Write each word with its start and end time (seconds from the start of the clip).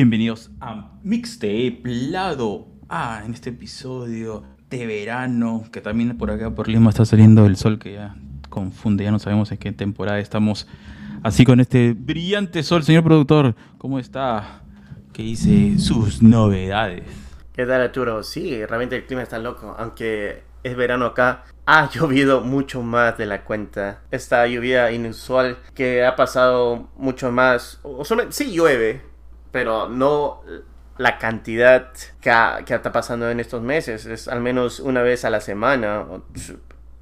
Bienvenidos 0.00 0.50
a 0.62 0.92
Mixtape 1.02 1.82
Lado 1.84 2.68
A 2.88 3.20
en 3.22 3.34
este 3.34 3.50
episodio 3.50 4.44
de 4.70 4.86
verano, 4.86 5.64
que 5.70 5.82
también 5.82 6.16
por 6.16 6.30
acá 6.30 6.54
por 6.54 6.68
Lima 6.68 6.88
está 6.88 7.04
saliendo 7.04 7.44
el 7.44 7.56
sol 7.56 7.78
que 7.78 7.92
ya 7.92 8.16
confunde, 8.48 9.04
ya 9.04 9.10
no 9.10 9.18
sabemos 9.18 9.52
en 9.52 9.58
qué 9.58 9.72
temporada 9.72 10.18
estamos. 10.18 10.66
Así 11.22 11.44
con 11.44 11.60
este 11.60 11.92
brillante 11.92 12.62
sol, 12.62 12.82
señor 12.82 13.04
productor, 13.04 13.54
¿cómo 13.76 13.98
está? 13.98 14.62
¿Qué 15.12 15.22
dice 15.22 15.78
sus 15.78 16.22
novedades? 16.22 17.04
¿Qué 17.52 17.66
tal 17.66 17.82
Arturo? 17.82 18.22
Sí, 18.22 18.64
realmente 18.64 18.96
el 18.96 19.04
clima 19.04 19.22
está 19.22 19.38
loco, 19.38 19.76
aunque 19.78 20.44
es 20.62 20.76
verano 20.76 21.04
acá. 21.04 21.44
Ha 21.66 21.90
llovido 21.90 22.40
mucho 22.40 22.82
más 22.82 23.18
de 23.18 23.26
la 23.26 23.44
cuenta. 23.44 24.00
Esta 24.10 24.46
lluvia 24.46 24.92
inusual 24.92 25.58
que 25.74 26.06
ha 26.06 26.16
pasado 26.16 26.88
mucho 26.96 27.30
más. 27.30 27.80
O 27.82 28.02
solo, 28.06 28.32
sí 28.32 28.50
llueve, 28.50 29.09
pero 29.52 29.88
no 29.88 30.42
la 30.98 31.18
cantidad 31.18 31.88
que, 32.20 32.30
ha- 32.30 32.62
que 32.66 32.74
está 32.74 32.92
pasando 32.92 33.30
en 33.30 33.40
estos 33.40 33.62
meses. 33.62 34.06
Es 34.06 34.28
al 34.28 34.40
menos 34.40 34.80
una 34.80 35.02
vez 35.02 35.24
a 35.24 35.30
la 35.30 35.40
semana. 35.40 36.04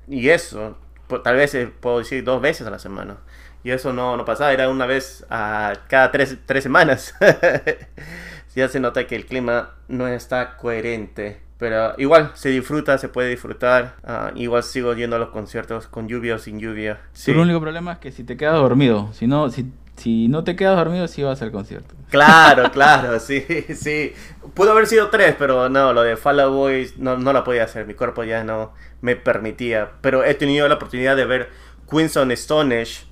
Y 0.06 0.28
eso, 0.28 0.76
po- 1.08 1.20
tal 1.20 1.36
vez 1.36 1.54
eh, 1.54 1.66
puedo 1.80 1.98
decir 1.98 2.22
dos 2.24 2.40
veces 2.40 2.66
a 2.66 2.70
la 2.70 2.78
semana. 2.78 3.16
Y 3.64 3.70
eso 3.72 3.92
no, 3.92 4.16
no 4.16 4.24
pasaba, 4.24 4.52
era 4.52 4.68
una 4.68 4.86
vez 4.86 5.26
a 5.30 5.72
cada 5.88 6.10
tres, 6.12 6.38
tres 6.46 6.62
semanas. 6.62 7.14
ya 8.54 8.68
se 8.68 8.80
nota 8.80 9.06
que 9.06 9.16
el 9.16 9.26
clima 9.26 9.74
no 9.88 10.06
está 10.08 10.56
coherente. 10.56 11.40
Pero 11.58 11.94
igual 11.98 12.30
se 12.34 12.50
disfruta, 12.50 12.98
se 12.98 13.08
puede 13.08 13.28
disfrutar. 13.30 13.96
Ah, 14.04 14.30
igual 14.36 14.62
sigo 14.62 14.94
yendo 14.94 15.16
a 15.16 15.18
los 15.18 15.30
conciertos 15.30 15.88
con 15.88 16.06
lluvia 16.06 16.36
o 16.36 16.38
sin 16.38 16.60
lluvia. 16.60 17.00
Sí. 17.12 17.32
El 17.32 17.38
único 17.38 17.60
problema 17.60 17.94
es 17.94 17.98
que 17.98 18.12
si 18.12 18.22
te 18.22 18.36
quedas 18.36 18.54
dormido, 18.54 19.12
si 19.12 19.26
no, 19.26 19.50
si, 19.50 19.72
si 19.98 20.28
no 20.28 20.44
te 20.44 20.56
quedas 20.56 20.76
dormido, 20.76 21.08
sí 21.08 21.22
vas 21.22 21.42
al 21.42 21.52
concierto. 21.52 21.94
Claro, 22.10 22.70
claro, 22.72 23.18
sí, 23.20 23.44
sí. 23.74 24.12
Pudo 24.54 24.72
haber 24.72 24.86
sido 24.86 25.10
tres, 25.10 25.34
pero 25.38 25.68
no, 25.68 25.92
lo 25.92 26.02
de 26.02 26.16
Fall 26.16 26.40
Out 26.40 26.54
Boy 26.54 26.90
no, 26.96 27.18
no 27.18 27.32
la 27.32 27.44
podía 27.44 27.64
hacer. 27.64 27.86
Mi 27.86 27.94
cuerpo 27.94 28.24
ya 28.24 28.44
no 28.44 28.72
me 29.00 29.16
permitía. 29.16 29.92
Pero 30.00 30.24
he 30.24 30.34
tenido 30.34 30.68
la 30.68 30.76
oportunidad 30.76 31.16
de 31.16 31.24
ver 31.26 31.50
Queens 31.90 32.16
on 32.16 32.30
Stonish 32.32 33.06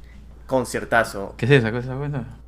conciertazo. 0.46 1.34
¿Qué 1.36 1.46
es 1.46 1.52
esa 1.52 1.72
cosa? 1.72 1.96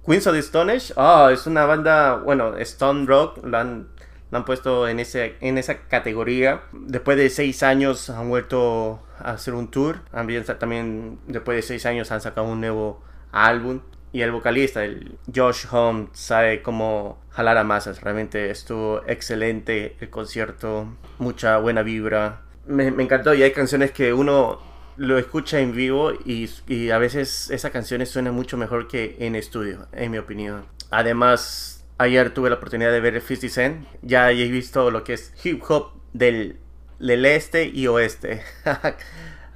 Queens 0.06 0.24
the 0.24 0.38
Stone 0.38 0.72
Age, 0.72 0.94
ah, 0.96 1.28
es 1.30 1.46
una 1.46 1.66
banda, 1.66 2.16
bueno, 2.16 2.56
Stone 2.56 3.04
Rock, 3.04 3.44
lo 3.44 3.58
han, 3.58 3.88
lo 4.30 4.38
han 4.38 4.44
puesto 4.46 4.88
en, 4.88 5.00
ese, 5.00 5.36
en 5.40 5.58
esa 5.58 5.80
categoría. 5.82 6.62
Después 6.72 7.18
de 7.18 7.28
seis 7.28 7.62
años 7.62 8.08
han 8.08 8.30
vuelto 8.30 9.02
a 9.18 9.32
hacer 9.32 9.52
un 9.52 9.70
tour. 9.70 10.00
También, 10.10 10.44
también 10.44 11.18
después 11.26 11.56
de 11.56 11.62
seis 11.62 11.84
años 11.84 12.10
han 12.10 12.22
sacado 12.22 12.46
un 12.46 12.60
nuevo 12.60 13.02
álbum. 13.32 13.80
Y 14.12 14.22
el 14.22 14.32
vocalista, 14.32 14.84
el 14.84 15.18
Josh 15.34 15.66
Home, 15.70 16.08
sabe 16.12 16.62
cómo 16.62 17.18
jalar 17.30 17.58
a 17.58 17.64
masas. 17.64 18.00
Realmente 18.00 18.50
estuvo 18.50 19.02
excelente 19.06 19.96
el 20.00 20.10
concierto, 20.10 20.88
mucha 21.18 21.58
buena 21.58 21.82
vibra. 21.82 22.42
Me, 22.66 22.90
me 22.90 23.02
encantó 23.02 23.34
y 23.34 23.42
hay 23.42 23.52
canciones 23.52 23.90
que 23.92 24.12
uno 24.12 24.60
lo 24.98 25.16
escucha 25.16 25.60
en 25.60 25.74
vivo 25.74 26.12
y, 26.12 26.50
y 26.66 26.90
a 26.90 26.98
veces 26.98 27.50
esas 27.50 27.70
canciones 27.70 28.10
suenan 28.10 28.34
mucho 28.34 28.56
mejor 28.56 28.88
que 28.88 29.16
en 29.20 29.36
estudio, 29.36 29.86
en 29.92 30.10
mi 30.10 30.18
opinión. 30.18 30.66
Además, 30.90 31.86
ayer 31.98 32.34
tuve 32.34 32.50
la 32.50 32.56
oportunidad 32.56 32.92
de 32.92 33.00
ver 33.00 33.20
50 33.20 33.48
Cent. 33.48 33.86
Ya 34.02 34.30
he 34.30 34.48
visto 34.48 34.90
lo 34.90 35.04
que 35.04 35.14
es 35.14 35.32
hip 35.44 35.62
hop 35.68 35.92
del, 36.12 36.58
del 36.98 37.24
este 37.24 37.66
y 37.66 37.86
oeste. 37.86 38.42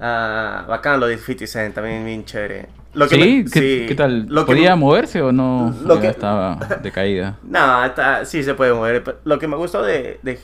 Ah, 0.05 0.65
bacán 0.67 0.99
lo 0.99 1.07
de 1.07 1.17
50 1.17 1.47
Cent, 1.47 1.75
también 1.75 2.03
bien 2.03 2.25
chévere. 2.25 2.67
Lo 2.93 3.07
que 3.07 3.15
¿Sí? 3.15 3.43
me- 3.45 3.51
¿Qué, 3.51 3.59
sí, 3.59 3.85
qué 3.87 3.95
tal? 3.95 4.27
lo 4.29 4.45
¿Podía 4.45 4.75
moverse 4.75 5.21
o 5.21 5.31
no? 5.31 5.75
lo 5.83 5.99
que- 5.99 6.07
estaba 6.07 6.55
de 6.81 6.91
caída. 6.91 7.39
No, 7.43 7.83
está- 7.85 8.25
sí 8.25 8.43
se 8.43 8.53
puede 8.53 8.73
mover. 8.73 9.19
Lo 9.23 9.39
que 9.39 9.47
me 9.47 9.55
gustó 9.55 9.81
de, 9.83 10.19
de 10.21 10.39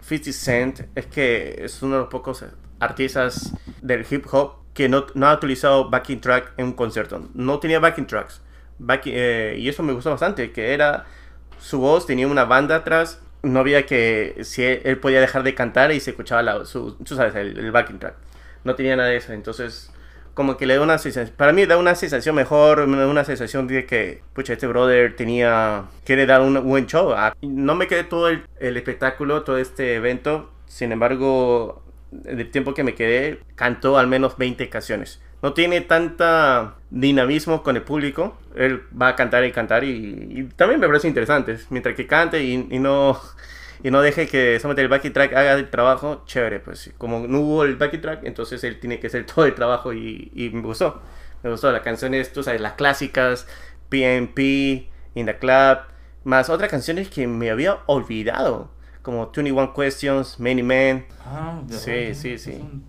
50 0.00 0.32
Cent 0.32 0.80
es 0.94 1.06
que 1.06 1.60
es 1.64 1.82
uno 1.82 1.94
de 1.96 2.00
los 2.02 2.08
pocos 2.08 2.44
artistas 2.80 3.52
del 3.82 4.04
hip 4.10 4.26
hop 4.32 4.54
que 4.74 4.88
no, 4.88 5.04
no 5.14 5.26
ha 5.28 5.34
utilizado 5.34 5.90
backing 5.90 6.20
track 6.20 6.52
en 6.56 6.66
un 6.66 6.72
concierto. 6.72 7.28
No 7.34 7.58
tenía 7.58 7.78
backing 7.78 8.06
tracks. 8.06 8.40
Backing- 8.78 9.12
eh, 9.14 9.56
y 9.58 9.68
eso 9.68 9.82
me 9.82 9.92
gustó 9.92 10.10
bastante, 10.10 10.50
que 10.50 10.72
era 10.72 11.04
su 11.60 11.78
voz, 11.78 12.06
tenía 12.06 12.26
una 12.26 12.44
banda 12.44 12.76
atrás. 12.76 13.20
No 13.42 13.60
había 13.60 13.84
que, 13.86 14.38
si 14.44 14.62
él, 14.64 14.80
él 14.84 14.98
podía 14.98 15.20
dejar 15.20 15.42
de 15.42 15.54
cantar 15.54 15.92
y 15.92 16.00
se 16.00 16.10
escuchaba 16.10 16.42
la, 16.42 16.64
su, 16.64 16.94
tú 17.04 17.14
sabes, 17.16 17.34
el, 17.34 17.58
el 17.58 17.70
backing 17.70 17.98
track. 17.98 18.14
No 18.64 18.74
tenía 18.76 18.96
nada 18.96 19.10
de 19.10 19.16
eso, 19.16 19.32
entonces 19.32 19.92
como 20.34 20.56
que 20.56 20.66
le 20.66 20.76
da 20.76 20.82
una 20.82 20.98
sensación, 20.98 21.34
para 21.36 21.52
mí 21.52 21.66
da 21.66 21.76
una 21.76 21.94
sensación 21.94 22.34
mejor, 22.34 22.80
una 22.80 23.24
sensación 23.24 23.66
de 23.66 23.86
que, 23.86 24.22
pucha, 24.34 24.54
este 24.54 24.66
brother 24.66 25.14
tenía, 25.16 25.84
quiere 26.04 26.26
dar 26.26 26.40
un 26.40 26.62
buen 26.64 26.86
show. 26.86 27.12
Ah, 27.12 27.34
No 27.42 27.74
me 27.74 27.86
quedé 27.86 28.04
todo 28.04 28.28
el, 28.28 28.44
el 28.60 28.76
espectáculo, 28.76 29.42
todo 29.42 29.58
este 29.58 29.94
evento, 29.94 30.50
sin 30.66 30.92
embargo, 30.92 31.82
del 32.10 32.50
tiempo 32.50 32.74
que 32.74 32.84
me 32.84 32.94
quedé, 32.94 33.40
cantó 33.54 33.98
al 33.98 34.06
menos 34.06 34.36
20 34.38 34.68
canciones. 34.68 35.20
No 35.42 35.54
tiene 35.54 35.80
tanta 35.80 36.76
dinamismo 36.90 37.62
con 37.62 37.76
el 37.76 37.82
público, 37.82 38.38
él 38.54 38.82
va 39.00 39.08
a 39.08 39.16
cantar 39.16 39.44
y 39.44 39.52
cantar 39.52 39.82
y, 39.84 40.28
y 40.30 40.44
también 40.56 40.80
me 40.80 40.86
parece 40.86 41.08
interesante, 41.08 41.58
mientras 41.70 41.94
que 41.96 42.06
cante 42.06 42.42
y, 42.42 42.68
y 42.70 42.78
no... 42.78 43.20
Y 43.82 43.90
no 43.90 44.00
deje 44.00 44.28
que 44.28 44.58
solamente 44.60 44.82
el 44.82 44.88
backing 44.88 45.12
track 45.12 45.32
haga 45.34 45.54
el 45.54 45.68
trabajo, 45.70 46.22
chévere, 46.26 46.60
pues 46.60 46.92
como 46.98 47.26
no 47.26 47.40
hubo 47.40 47.64
el 47.64 47.76
backing 47.76 48.00
track, 48.00 48.20
entonces 48.24 48.62
él 48.64 48.78
tiene 48.78 49.00
que 49.00 49.08
hacer 49.08 49.26
todo 49.34 49.44
el 49.44 49.54
trabajo 49.54 49.92
y, 49.92 50.30
y 50.34 50.50
me 50.50 50.62
gustó. 50.62 51.00
Me 51.42 51.50
gustó 51.50 51.72
las 51.72 51.82
canciones, 51.82 52.32
tú 52.32 52.42
sabes, 52.44 52.60
las 52.60 52.74
clásicas, 52.74 53.48
PNP, 53.88 54.88
In 55.14 55.26
the 55.26 55.36
Club, 55.38 55.78
más 56.24 56.48
otras 56.48 56.70
canciones 56.70 57.08
que 57.08 57.26
me 57.26 57.50
había 57.50 57.78
olvidado, 57.86 58.70
como 59.02 59.26
21 59.32 59.74
Questions, 59.74 60.38
Many 60.38 60.62
Men. 60.62 61.06
Ah, 61.26 61.60
Sí, 61.68 61.90
verdad, 61.90 62.14
sí, 62.14 62.38
sí. 62.38 62.52
son 62.58 62.84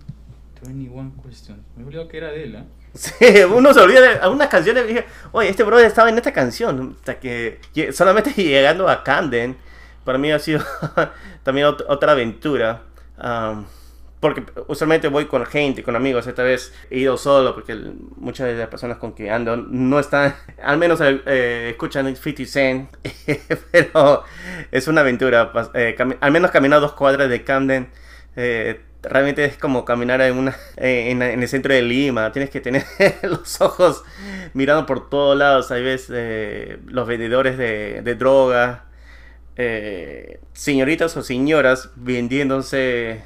21 0.62 1.12
questions. 1.22 1.58
Me 1.76 1.84
olvidó 1.84 2.08
que 2.08 2.16
era 2.18 2.28
de 2.30 2.44
él, 2.44 2.54
¿eh? 2.54 2.64
Sí, 2.94 3.14
uno 3.52 3.74
se 3.74 3.80
olvida 3.80 4.00
de 4.00 4.08
algunas 4.20 4.46
canciones 4.48 4.86
dije, 4.86 5.04
oye, 5.32 5.48
este 5.48 5.64
brother 5.64 5.86
estaba 5.86 6.08
en 6.08 6.16
esta 6.16 6.32
canción, 6.32 6.94
hasta 7.00 7.18
que 7.18 7.58
solamente 7.92 8.30
llegando 8.36 8.88
a 8.88 9.02
Camden, 9.02 9.56
para 10.04 10.18
mí 10.18 10.30
ha 10.32 10.38
sido 10.38 10.60
también 11.42 11.66
ot- 11.68 11.84
otra 11.88 12.12
aventura. 12.12 12.82
um, 13.22 13.64
porque 14.20 14.42
usualmente 14.68 15.08
voy 15.08 15.26
con 15.26 15.44
gente, 15.44 15.82
con 15.82 15.96
amigos. 15.96 16.26
Esta 16.26 16.42
vez 16.42 16.72
he 16.90 16.98
ido 17.00 17.18
solo 17.18 17.54
porque 17.54 17.74
muchas 18.16 18.46
de 18.46 18.54
las 18.54 18.68
personas 18.68 18.96
con 18.96 19.12
que 19.14 19.30
ando 19.30 19.54
no 19.58 19.98
están, 20.00 20.34
al 20.62 20.78
menos 20.78 21.00
eh, 21.02 21.68
escuchan 21.70 22.06
50 22.16 22.44
Cent. 22.46 22.88
pero 23.70 24.24
es 24.70 24.88
una 24.88 25.02
aventura. 25.02 25.52
eh, 25.74 25.94
al 26.20 26.30
menos 26.30 26.50
caminar 26.50 26.80
dos 26.80 26.92
cuadras 26.94 27.28
de 27.28 27.44
Camden. 27.44 27.90
eh, 28.36 28.80
realmente 29.02 29.44
es 29.44 29.58
como 29.58 29.84
caminar 29.84 30.22
en, 30.22 30.38
una, 30.38 30.56
eh, 30.78 31.10
en, 31.10 31.20
el 31.20 31.46
centro 31.48 31.74
de 31.74 31.82
Lima. 31.82 32.32
Tienes 32.32 32.48
que 32.48 32.62
tener 32.62 32.84
los 33.22 33.60
ojos 33.60 34.02
mirando 34.54 34.86
por 34.86 35.10
todos 35.10 35.36
lados. 35.36 35.68
Ves 35.68 36.06
eh, 36.10 36.78
los 36.86 37.06
vendedores 37.06 37.58
de, 37.58 38.00
de 38.02 38.14
droga. 38.14 38.84
Eh, 39.56 40.40
señoritas 40.52 41.16
o 41.16 41.22
señoras 41.22 41.90
vendiéndose 41.96 43.22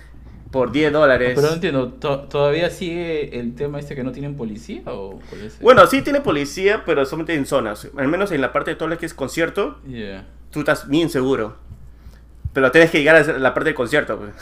por 0.50 0.72
10 0.72 0.92
dólares. 0.92 1.32
Pero 1.34 1.48
no 1.48 1.54
entiendo, 1.54 1.88
¿to- 1.92 2.20
¿todavía 2.20 2.70
sigue 2.70 3.38
el 3.38 3.54
tema 3.54 3.78
este 3.78 3.94
que 3.94 4.02
no 4.02 4.12
tienen 4.12 4.34
policía 4.36 4.82
o 4.86 5.20
Bueno, 5.60 5.86
sí 5.86 6.00
tiene 6.02 6.20
policía, 6.22 6.82
pero 6.86 7.04
solamente 7.04 7.34
en 7.34 7.44
zonas. 7.46 7.88
Al 7.96 8.08
menos 8.08 8.32
en 8.32 8.40
la 8.40 8.52
parte 8.52 8.70
de 8.72 8.76
todo 8.76 8.88
lo 8.88 8.96
que 8.98 9.06
es 9.06 9.14
concierto, 9.14 9.78
Yeah. 9.86 10.26
tú 10.50 10.60
estás 10.60 10.88
bien 10.88 11.10
seguro. 11.10 11.56
Pero 12.54 12.70
tienes 12.70 12.90
que 12.90 12.98
llegar 12.98 13.16
a 13.16 13.38
la 13.38 13.52
parte 13.52 13.68
del 13.68 13.74
concierto. 13.74 14.18
pues. 14.18 14.32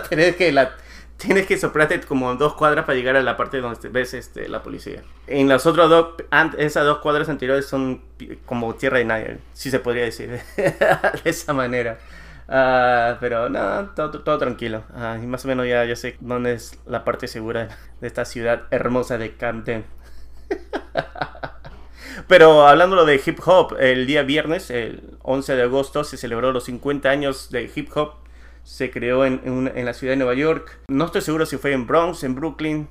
tienes 0.08 0.36
que 0.36 0.52
la 0.52 0.72
tienes 1.18 1.46
que 1.46 1.58
soplarte 1.58 2.00
como 2.00 2.34
dos 2.36 2.54
cuadras 2.54 2.86
para 2.86 2.96
llegar 2.96 3.16
a 3.16 3.22
la 3.22 3.36
parte 3.36 3.60
donde 3.60 3.88
ves 3.90 4.14
este, 4.14 4.48
la 4.48 4.62
policía. 4.62 5.02
En 5.26 5.48
las 5.48 5.66
otras 5.66 5.90
dos, 5.90 6.14
esas 6.56 6.84
dos 6.84 6.98
cuadras 6.98 7.28
anteriores 7.28 7.66
son 7.66 8.00
como 8.46 8.74
tierra 8.76 8.98
de 8.98 9.04
nadie, 9.04 9.38
si 9.52 9.70
se 9.70 9.80
podría 9.80 10.04
decir 10.04 10.40
de 10.56 11.20
esa 11.24 11.52
manera. 11.52 11.98
Ah, 12.48 13.18
pero 13.20 13.50
no, 13.50 13.90
todo, 13.90 14.20
todo 14.20 14.38
tranquilo. 14.38 14.84
Ah, 14.94 15.18
y 15.22 15.26
más 15.26 15.44
o 15.44 15.48
menos 15.48 15.66
ya, 15.66 15.84
ya 15.84 15.96
sé 15.96 16.16
dónde 16.20 16.54
es 16.54 16.78
la 16.86 17.04
parte 17.04 17.28
segura 17.28 17.68
de 18.00 18.06
esta 18.06 18.24
ciudad 18.24 18.62
hermosa 18.70 19.18
de 19.18 19.34
Camden. 19.34 19.84
Pero 22.26 22.66
hablando 22.66 23.04
de 23.04 23.20
hip 23.24 23.38
hop, 23.46 23.76
el 23.78 24.06
día 24.06 24.22
viernes, 24.22 24.70
el 24.70 25.18
11 25.22 25.54
de 25.54 25.62
agosto, 25.62 26.04
se 26.04 26.16
celebró 26.16 26.52
los 26.52 26.64
50 26.64 27.08
años 27.08 27.50
de 27.50 27.70
hip 27.74 27.90
hop. 27.96 28.14
Se 28.64 28.90
creó 28.90 29.24
en, 29.24 29.40
en 29.74 29.84
la 29.84 29.92
ciudad 29.94 30.12
de 30.12 30.16
Nueva 30.18 30.34
York. 30.34 30.80
No 30.88 31.06
estoy 31.06 31.22
seguro 31.22 31.46
si 31.46 31.56
fue 31.56 31.72
en 31.72 31.86
Bronx, 31.86 32.22
en 32.24 32.34
Brooklyn, 32.34 32.88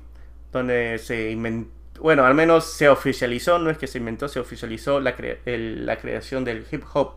donde 0.52 0.98
se 0.98 1.30
inventó, 1.30 1.70
bueno, 2.00 2.24
al 2.24 2.34
menos 2.34 2.64
se 2.64 2.88
oficializó, 2.88 3.58
no 3.58 3.70
es 3.70 3.78
que 3.78 3.86
se 3.86 3.98
inventó, 3.98 4.28
se 4.28 4.38
oficializó 4.40 5.00
la, 5.00 5.16
cre- 5.16 5.38
la 5.46 5.96
creación 5.98 6.44
del 6.44 6.64
hip 6.70 6.82
hop. 6.94 7.12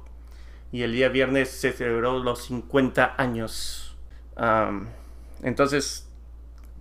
Y 0.72 0.84
el 0.84 0.94
día 0.94 1.10
viernes 1.10 1.50
se 1.50 1.72
celebró 1.72 2.20
los 2.24 2.46
50 2.46 3.16
años. 3.18 3.96
Entonces, 5.44 6.08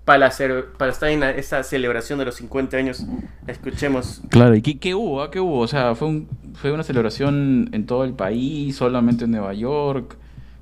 para, 0.04 0.26
hacer, 0.26 0.66
para 0.78 0.92
estar 0.92 1.08
en 1.10 1.20
la- 1.20 1.30
esta 1.30 1.62
celebración 1.62 2.18
de 2.18 2.24
los 2.26 2.34
50 2.36 2.76
años, 2.76 3.04
escuchemos 3.46 4.22
Claro, 4.30 4.54
¿y 4.54 4.62
qué, 4.62 4.78
qué 4.78 4.94
hubo? 4.94 5.22
ah? 5.22 5.30
¿Qué 5.30 5.40
hubo? 5.40 5.58
O 5.60 5.68
sea, 5.68 5.94
fue 5.94 6.08
un, 6.08 6.28
¿Fue 6.54 6.72
una 6.72 6.82
celebración 6.82 7.68
en 7.72 7.86
todo 7.86 8.04
el 8.04 8.12
país, 8.14 8.76
solamente 8.76 9.24
en 9.24 9.30
Nueva 9.32 9.54
York? 9.54 10.16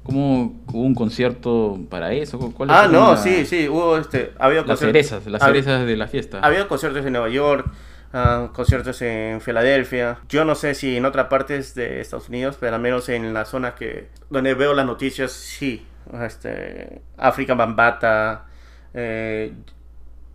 ¿Cómo 0.08 0.58
hubo 0.72 0.80
un 0.84 0.94
concierto 0.94 1.78
para 1.90 2.14
eso? 2.14 2.38
¿Cuál 2.56 2.70
Ah, 2.70 2.88
no, 2.90 3.10
la- 3.10 3.16
sí, 3.18 3.44
sí, 3.44 3.68
hubo 3.68 3.98
este, 3.98 4.32
había 4.38 4.62
Las 4.62 4.78
cerezas, 4.78 5.26
las 5.26 5.42
hab- 5.42 5.48
cerezas 5.48 5.86
de 5.86 5.96
la 5.98 6.06
fiesta. 6.08 6.40
Había 6.40 6.66
conciertos 6.66 7.04
en 7.04 7.12
Nueva 7.12 7.28
York, 7.28 7.70
ah, 8.14 8.48
conciertos 8.54 9.02
en 9.02 9.42
Filadelfia. 9.42 10.16
Yo 10.30 10.46
no 10.46 10.54
sé 10.54 10.74
si 10.74 10.96
en 10.96 11.04
otras 11.04 11.26
partes 11.26 11.74
de 11.74 12.00
Estados 12.00 12.30
Unidos, 12.30 12.56
pero 12.58 12.74
al 12.76 12.80
menos 12.80 13.10
en 13.10 13.34
la 13.34 13.44
zona 13.44 13.74
que 13.74 14.08
donde 14.30 14.54
veo 14.54 14.72
las 14.72 14.86
noticias, 14.86 15.30
sí. 15.30 15.84
Este, 16.24 17.02
África 17.18 17.52
Bambata, 17.52 18.46
eh, 18.94 19.52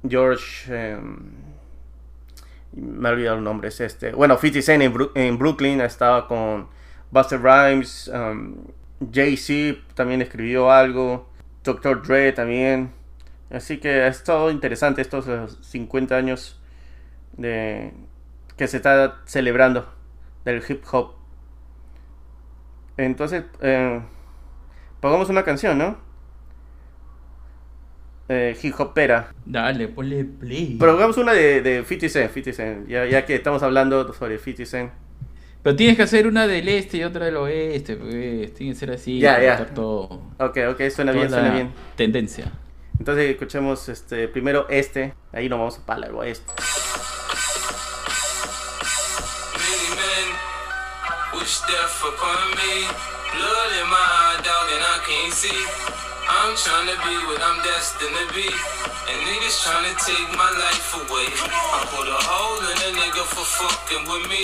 George, 0.08 0.72
em, 0.92 1.18
me 2.74 3.10
he 3.10 3.12
olvidado 3.12 3.38
los 3.38 3.44
nombres. 3.44 3.81
Este, 3.81 4.12
bueno, 4.12 4.38
50 4.38 4.62
Cent 4.62 4.84
en, 4.84 4.94
Bru- 4.94 5.12
en 5.16 5.40
Brooklyn 5.40 5.81
estaba 5.81 6.28
con 6.28 6.68
Buster 7.10 7.42
Rhymes, 7.42 8.12
um, 8.14 8.54
Jay-Z 9.11 9.79
también 9.95 10.21
escribió 10.21 10.71
algo, 10.71 11.29
Dr. 11.63 12.01
Dre 12.03 12.31
también. 12.31 12.91
Así 13.50 13.77
que 13.77 14.01
ha 14.01 14.07
estado 14.07 14.51
interesante 14.51 15.01
estos 15.01 15.27
eh, 15.27 15.45
50 15.61 16.15
años 16.15 16.59
de 17.38 17.94
que 18.57 18.67
se 18.67 18.77
está 18.77 19.21
celebrando 19.25 19.88
del 20.45 20.63
hip 20.67 20.83
hop. 20.91 21.13
Entonces, 22.97 23.44
eh, 23.61 24.01
pongamos 25.00 25.29
una 25.29 25.44
canción, 25.44 25.77
¿no? 25.77 25.97
Eh, 28.29 28.57
hip 28.61 28.79
hopera. 28.79 29.33
Dale, 29.45 29.88
ponle 29.88 30.23
play. 30.25 30.77
Pongamos 30.79 31.17
una 31.17 31.33
de, 31.33 31.61
de 31.61 31.83
50 31.83 32.09
Cent, 32.09 32.31
50 32.31 32.53
Cent, 32.53 32.88
ya, 32.88 33.05
ya 33.05 33.25
que 33.25 33.35
estamos 33.35 33.63
hablando 33.63 34.13
sobre 34.13 34.38
50 34.38 34.65
Cent. 34.65 34.91
Pero 35.63 35.77
tienes 35.77 35.95
que 35.95 36.04
hacer 36.04 36.27
una 36.27 36.45
del 36.45 36.68
este 36.68 36.98
y 36.98 37.04
otra 37.04 37.25
del 37.25 37.38
oeste, 37.38 37.95
pues. 37.95 38.54
Tiene 38.54 38.74
que 38.74 38.80
ser 38.80 38.92
así. 38.92 39.19
Ya, 39.19 39.42
ya. 39.42 39.65
todo. 39.68 40.21
Ok, 40.38 40.57
ok, 40.71 40.89
suena 40.94 41.13
bien, 41.13 41.30
suena 41.30 41.54
bien. 41.54 41.71
Tendencia. 41.95 42.51
Entonces 43.00 43.30
escuchemos 43.31 43.88
este 43.89 44.27
primero 44.27 44.68
este, 44.69 45.13
ahí 45.31 45.50
nos 45.50 45.60
vamos 45.60 45.77
para 45.80 46.07
el 46.07 46.15
oeste. 46.15 46.51
Many 49.57 49.89
men 49.95 51.39
wish 51.39 51.62
death 51.62 52.04
upon 52.04 52.51
me. 52.56 52.88
Blood 53.33 53.71
in 53.81 53.89
my 53.89 53.95
eye, 53.95 54.42
dog, 54.44 54.69
and 54.69 54.83
I 54.83 55.00
can't 55.07 55.33
see. 55.33 56.02
I'm 56.44 56.56
trying 56.57 56.88
to 56.92 56.98
be 57.07 57.16
what 57.28 57.42
I'm 57.42 57.57
destined 57.63 58.16
to 58.19 58.25
be. 58.36 58.48
And 59.10 59.18
niggas 59.28 59.63
trying 59.63 59.86
to 59.88 59.95
take 60.06 60.30
my 60.38 60.51
life 60.60 60.94
away. 61.01 61.28
I 61.31 61.86
put 61.95 62.07
a 62.07 62.19
hole 62.19 62.60
in 62.72 62.78
a 62.78 63.00
nigga 63.00 63.24
for 63.24 63.45
fucking 63.45 64.04
with 64.12 64.28
me. 64.30 64.44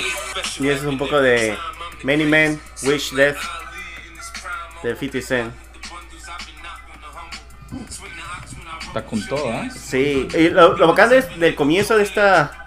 Y 0.65 0.69
eso 0.69 0.83
es 0.83 0.87
un 0.87 0.97
poco 0.97 1.19
de 1.21 1.57
Many 2.03 2.25
Men 2.25 2.59
Wish 2.83 3.11
Death 3.11 3.37
de 4.83 4.95
50 4.95 5.21
Cent. 5.27 5.53
Está 8.87 9.05
con 9.05 9.25
todo, 9.27 9.51
¿ah? 9.51 9.69
Sí, 9.69 10.27
y 10.33 10.49
lo, 10.49 10.75
lo 10.77 10.87
bacán 10.87 11.13
es- 11.13 11.39
del 11.39 11.53
comienzo 11.55 11.95
de 11.97 12.03
esta 12.03 12.58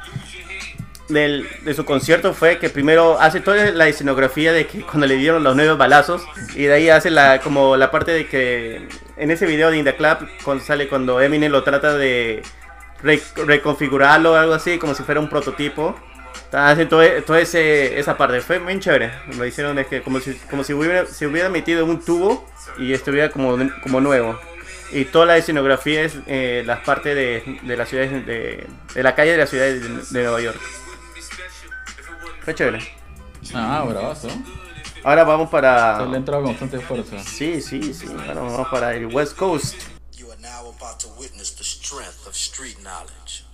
del, 1.08 1.48
de 1.64 1.74
su 1.74 1.84
concierto 1.84 2.32
fue 2.34 2.58
que 2.58 2.70
primero 2.70 3.20
hace 3.20 3.40
toda 3.40 3.70
la 3.72 3.88
escenografía 3.88 4.52
de 4.52 4.66
que 4.66 4.82
cuando 4.82 5.06
le 5.06 5.16
dieron 5.16 5.42
los 5.42 5.54
nueve 5.56 5.74
balazos 5.74 6.22
y 6.54 6.64
de 6.64 6.72
ahí 6.74 6.88
hace 6.88 7.10
la 7.10 7.40
como 7.40 7.76
la 7.76 7.90
parte 7.90 8.12
de 8.12 8.26
que 8.26 8.88
en 9.16 9.30
ese 9.30 9.46
video 9.46 9.70
de 9.70 9.78
In 9.78 9.84
the 9.84 9.94
Club 9.96 10.28
cuando 10.44 10.64
sale 10.64 10.88
cuando 10.88 11.20
Eminem 11.20 11.52
lo 11.52 11.62
trata 11.64 11.94
de 11.96 12.42
re- 13.02 13.22
reconfigurarlo 13.46 14.32
o 14.32 14.36
algo 14.36 14.54
así 14.54 14.78
como 14.78 14.94
si 14.94 15.02
fuera 15.02 15.20
un 15.20 15.28
prototipo 15.28 15.94
hacen 16.52 16.88
todo, 16.88 17.02
toda 17.26 17.40
ese, 17.40 17.98
esa 17.98 18.16
parte. 18.18 18.40
Fue 18.42 18.58
muy 18.58 18.78
chévere. 18.78 19.10
Lo 19.38 19.46
hicieron 19.46 19.78
es 19.78 19.86
que 19.86 20.02
como 20.02 20.20
si 20.20 20.34
como 20.50 20.64
si 20.64 20.74
hubiera 20.74 21.06
se 21.06 21.26
hubiera 21.26 21.48
metido 21.48 21.82
en 21.82 21.90
un 21.90 22.04
tubo 22.04 22.46
y 22.78 22.92
estuviera 22.92 23.30
como 23.30 23.58
como 23.82 24.00
nuevo. 24.00 24.38
Y 24.92 25.06
toda 25.06 25.24
la 25.24 25.38
escenografía 25.38 26.02
es 26.02 26.16
eh, 26.26 26.62
las 26.66 26.80
partes 26.80 27.14
de, 27.16 27.58
de 27.62 27.76
la 27.76 27.86
ciudad 27.86 28.04
de, 28.06 28.66
de 28.94 29.02
la 29.02 29.14
calle 29.14 29.32
de 29.32 29.38
la 29.38 29.46
ciudad 29.46 29.64
de 29.64 30.22
Nueva 30.22 30.40
York. 30.42 30.60
Fue 32.44 32.54
chévere. 32.54 32.80
Ah, 33.54 33.84
bravazo. 33.88 34.28
Ahora 35.04 35.24
vamos 35.24 35.48
Se 35.50 35.56
le 35.56 35.62
para. 35.62 36.16
entrado 36.16 36.42
con 36.42 36.52
bastante 36.52 36.80
fuerza. 36.80 37.18
Sí, 37.20 37.60
sí, 37.60 37.92
sí. 37.94 38.06
Ahora 38.08 38.42
vamos 38.42 38.68
para 38.68 38.94
el 38.94 39.06
West 39.06 39.36
Coast. 39.36 39.74
You 40.16 40.30
are 40.30 40.40
now 40.40 40.68
about 40.68 41.00
to 41.00 41.08
witness 41.18 41.54
the 41.56 41.64
strength 41.64 42.26
of 42.26 42.34
street 42.34 42.78
knowledge. 42.82 43.44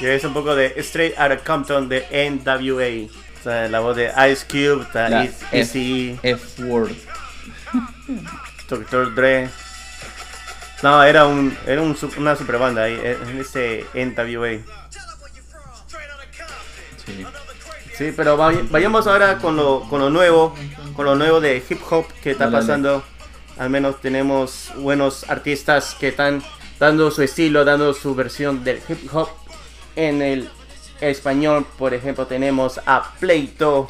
Y 0.00 0.06
es 0.06 0.24
un 0.24 0.34
poco 0.34 0.54
de 0.54 0.74
Straight 0.78 1.14
Outta 1.18 1.38
Compton 1.44 1.88
de 1.88 2.04
NWA. 2.30 3.08
O 3.40 3.42
sea, 3.42 3.68
la 3.68 3.80
voz 3.80 3.96
de 3.96 4.10
Ice 4.30 4.44
Cube, 4.48 4.82
está 4.82 5.08
La 5.08 5.24
Eas- 5.24 5.42
Eazy-E, 5.52 6.18
F-word. 6.22 6.92
Dr. 8.68 9.14
Dre. 9.14 9.48
No, 10.82 11.02
era 11.02 11.26
un 11.26 11.56
era 11.66 11.80
un, 11.80 11.96
una 12.18 12.36
super 12.36 12.58
banda 12.58 12.82
ahí, 12.84 12.98
eh, 13.02 13.18
en 13.28 13.38
ese 13.40 13.86
NWA. 13.94 14.60
Sí. 17.04 17.26
Sí, 17.96 18.12
pero 18.16 18.36
vay- 18.36 18.66
vayamos 18.70 19.06
ahora 19.06 19.38
con 19.38 19.56
lo, 19.56 19.82
con 19.88 20.00
lo 20.00 20.10
nuevo, 20.10 20.54
con 20.96 21.04
lo 21.04 21.14
nuevo 21.14 21.40
de 21.40 21.62
hip 21.68 21.80
hop 21.90 22.06
que 22.22 22.32
está 22.32 22.50
pasando. 22.50 23.04
Al 23.56 23.70
menos 23.70 24.00
tenemos 24.00 24.72
buenos 24.76 25.28
artistas 25.30 25.94
que 26.00 26.08
están 26.08 26.42
dando 26.80 27.10
su 27.12 27.22
estilo, 27.22 27.64
dando 27.64 27.94
su 27.94 28.14
versión 28.14 28.64
del 28.64 28.80
hip 28.88 29.08
hop. 29.14 29.28
En 29.96 30.22
el 30.22 30.50
español, 31.00 31.66
por 31.78 31.94
ejemplo, 31.94 32.26
tenemos 32.26 32.80
a 32.86 33.12
Pleito, 33.20 33.88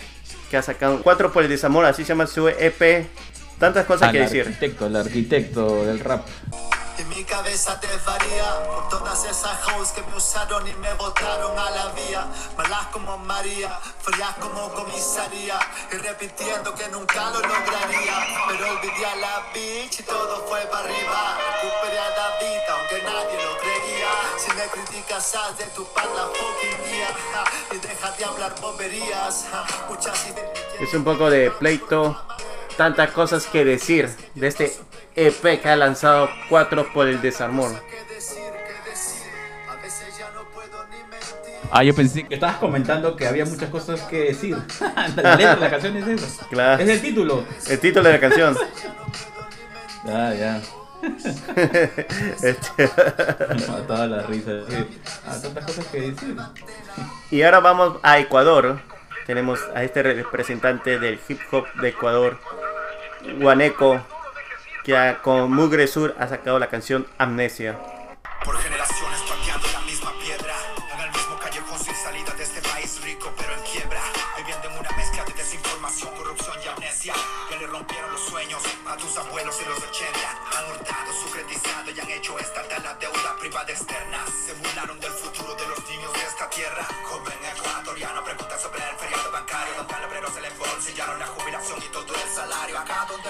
que 0.51 0.57
ha 0.57 0.63
sacado 0.63 1.01
4 1.03 1.33
por 1.33 1.43
el 1.45 1.49
desamor, 1.49 1.85
así 1.87 2.03
se 2.03 2.09
llama 2.09 2.27
su 2.27 2.49
EP. 2.49 3.09
Tantas 3.59 3.87
cosas 3.87 4.11
que 4.11 4.19
Al 4.19 4.25
decir. 4.25 4.43
arquitecto, 4.43 4.87
el 4.87 4.97
arquitecto 4.97 5.85
del 5.85 6.01
rap. 6.01 6.27
En 6.99 7.09
mi 7.09 7.25
cabeza 7.25 7.81
te 7.81 7.89
varía 8.07 8.45
por 8.67 8.89
todas 8.89 9.25
esas 9.25 9.59
hoes 9.69 9.89
que 9.91 10.03
me 10.03 10.17
usaron 10.17 10.65
y 10.67 10.73
me 10.75 10.93
botaron 10.95 11.59
a 11.59 11.71
la 11.71 11.87
vía. 11.93 12.27
Malas 12.57 12.87
como 12.93 13.19
María, 13.19 13.69
frías 14.01 14.35
como 14.41 14.73
comisaría. 14.73 15.59
Y 15.93 15.97
repitiendo 15.97 16.73
que 16.75 16.89
nunca 16.91 17.31
lo 17.31 17.41
lograría. 17.41 18.15
Pero 18.49 18.71
olvidé 18.71 19.07
a 19.07 19.17
la 19.17 19.43
bitch 19.53 20.01
y 20.01 20.03
todo 20.05 20.47
fue 20.49 20.61
para 20.71 20.85
arriba. 20.85 21.39
Recuperé 21.63 21.99
a 21.99 22.11
David 22.11 22.61
aunque 22.71 23.03
nadie 23.03 23.45
lo 23.45 23.59
creía. 23.59 23.74
Si 24.37 24.51
me 24.57 24.65
criticas, 24.65 25.35
haz 25.37 25.59
de 25.59 25.65
tu 25.77 25.85
pan 25.93 26.07
la 26.17 26.25
ja, 26.25 27.75
Y 27.75 27.79
deja 27.79 28.11
de 28.17 28.25
hablar 28.25 28.55
boberías. 28.61 29.47
ja, 29.51 29.65
Muchas. 29.89 30.27
Es 30.81 30.93
un 30.95 31.05
poco 31.05 31.31
de 31.31 31.51
pleito, 31.53 32.21
tantas 32.77 33.11
cosas 33.13 33.47
que 33.47 33.65
decir 33.65 34.11
de 34.35 34.47
este 34.49 34.77
EP 35.15 35.61
que 35.61 35.69
ha 35.69 35.77
lanzado 35.77 36.29
4 36.49 36.93
por 36.93 37.07
el 37.09 37.21
mentir. 37.21 37.33
Ah, 41.71 41.83
yo 41.83 41.95
pensé 41.95 42.25
que 42.25 42.35
estabas 42.35 42.57
comentando 42.57 43.17
que 43.17 43.27
había 43.27 43.45
muchas 43.45 43.71
cosas 43.71 44.01
que 44.03 44.25
decir. 44.25 44.57
la 45.17 45.37
letra 45.37 45.55
de 45.55 45.61
la 45.61 45.71
canción 45.71 45.97
es 45.97 46.09
esa. 46.09 46.47
Claro. 46.47 46.83
Es 46.83 46.89
el 46.89 47.01
título. 47.01 47.45
El 47.69 47.81
título 47.81 48.09
de 48.09 48.13
la 48.13 48.21
canción. 48.21 48.57
Ah, 50.07 50.33
ya. 50.37 50.61
Este, 52.43 52.91
Mataba 53.69 54.07
la 54.07 54.23
risa. 54.23 54.51
sí. 54.69 55.01
Ah, 55.27 55.37
tantas 55.41 55.65
cosas 55.65 55.87
que 55.87 56.01
decir. 56.01 56.37
y 57.31 57.43
ahora 57.43 57.61
vamos 57.61 57.99
a 58.03 58.19
Ecuador. 58.19 58.81
Tenemos 59.27 59.61
a 59.75 59.83
este 59.83 60.03
representante 60.03 60.99
del 60.99 61.19
hip 61.29 61.41
hop 61.51 61.65
de 61.81 61.89
Ecuador, 61.89 62.39
Guaneco, 63.39 64.03
que 64.85 65.17
con 65.23 65.51
Mugre 65.51 65.87
Sur 65.87 66.15
ha 66.19 66.29
sacado 66.29 66.59
la 66.59 66.69
canción 66.69 67.07
Amnesia. 67.17 67.79
Por 68.45 68.57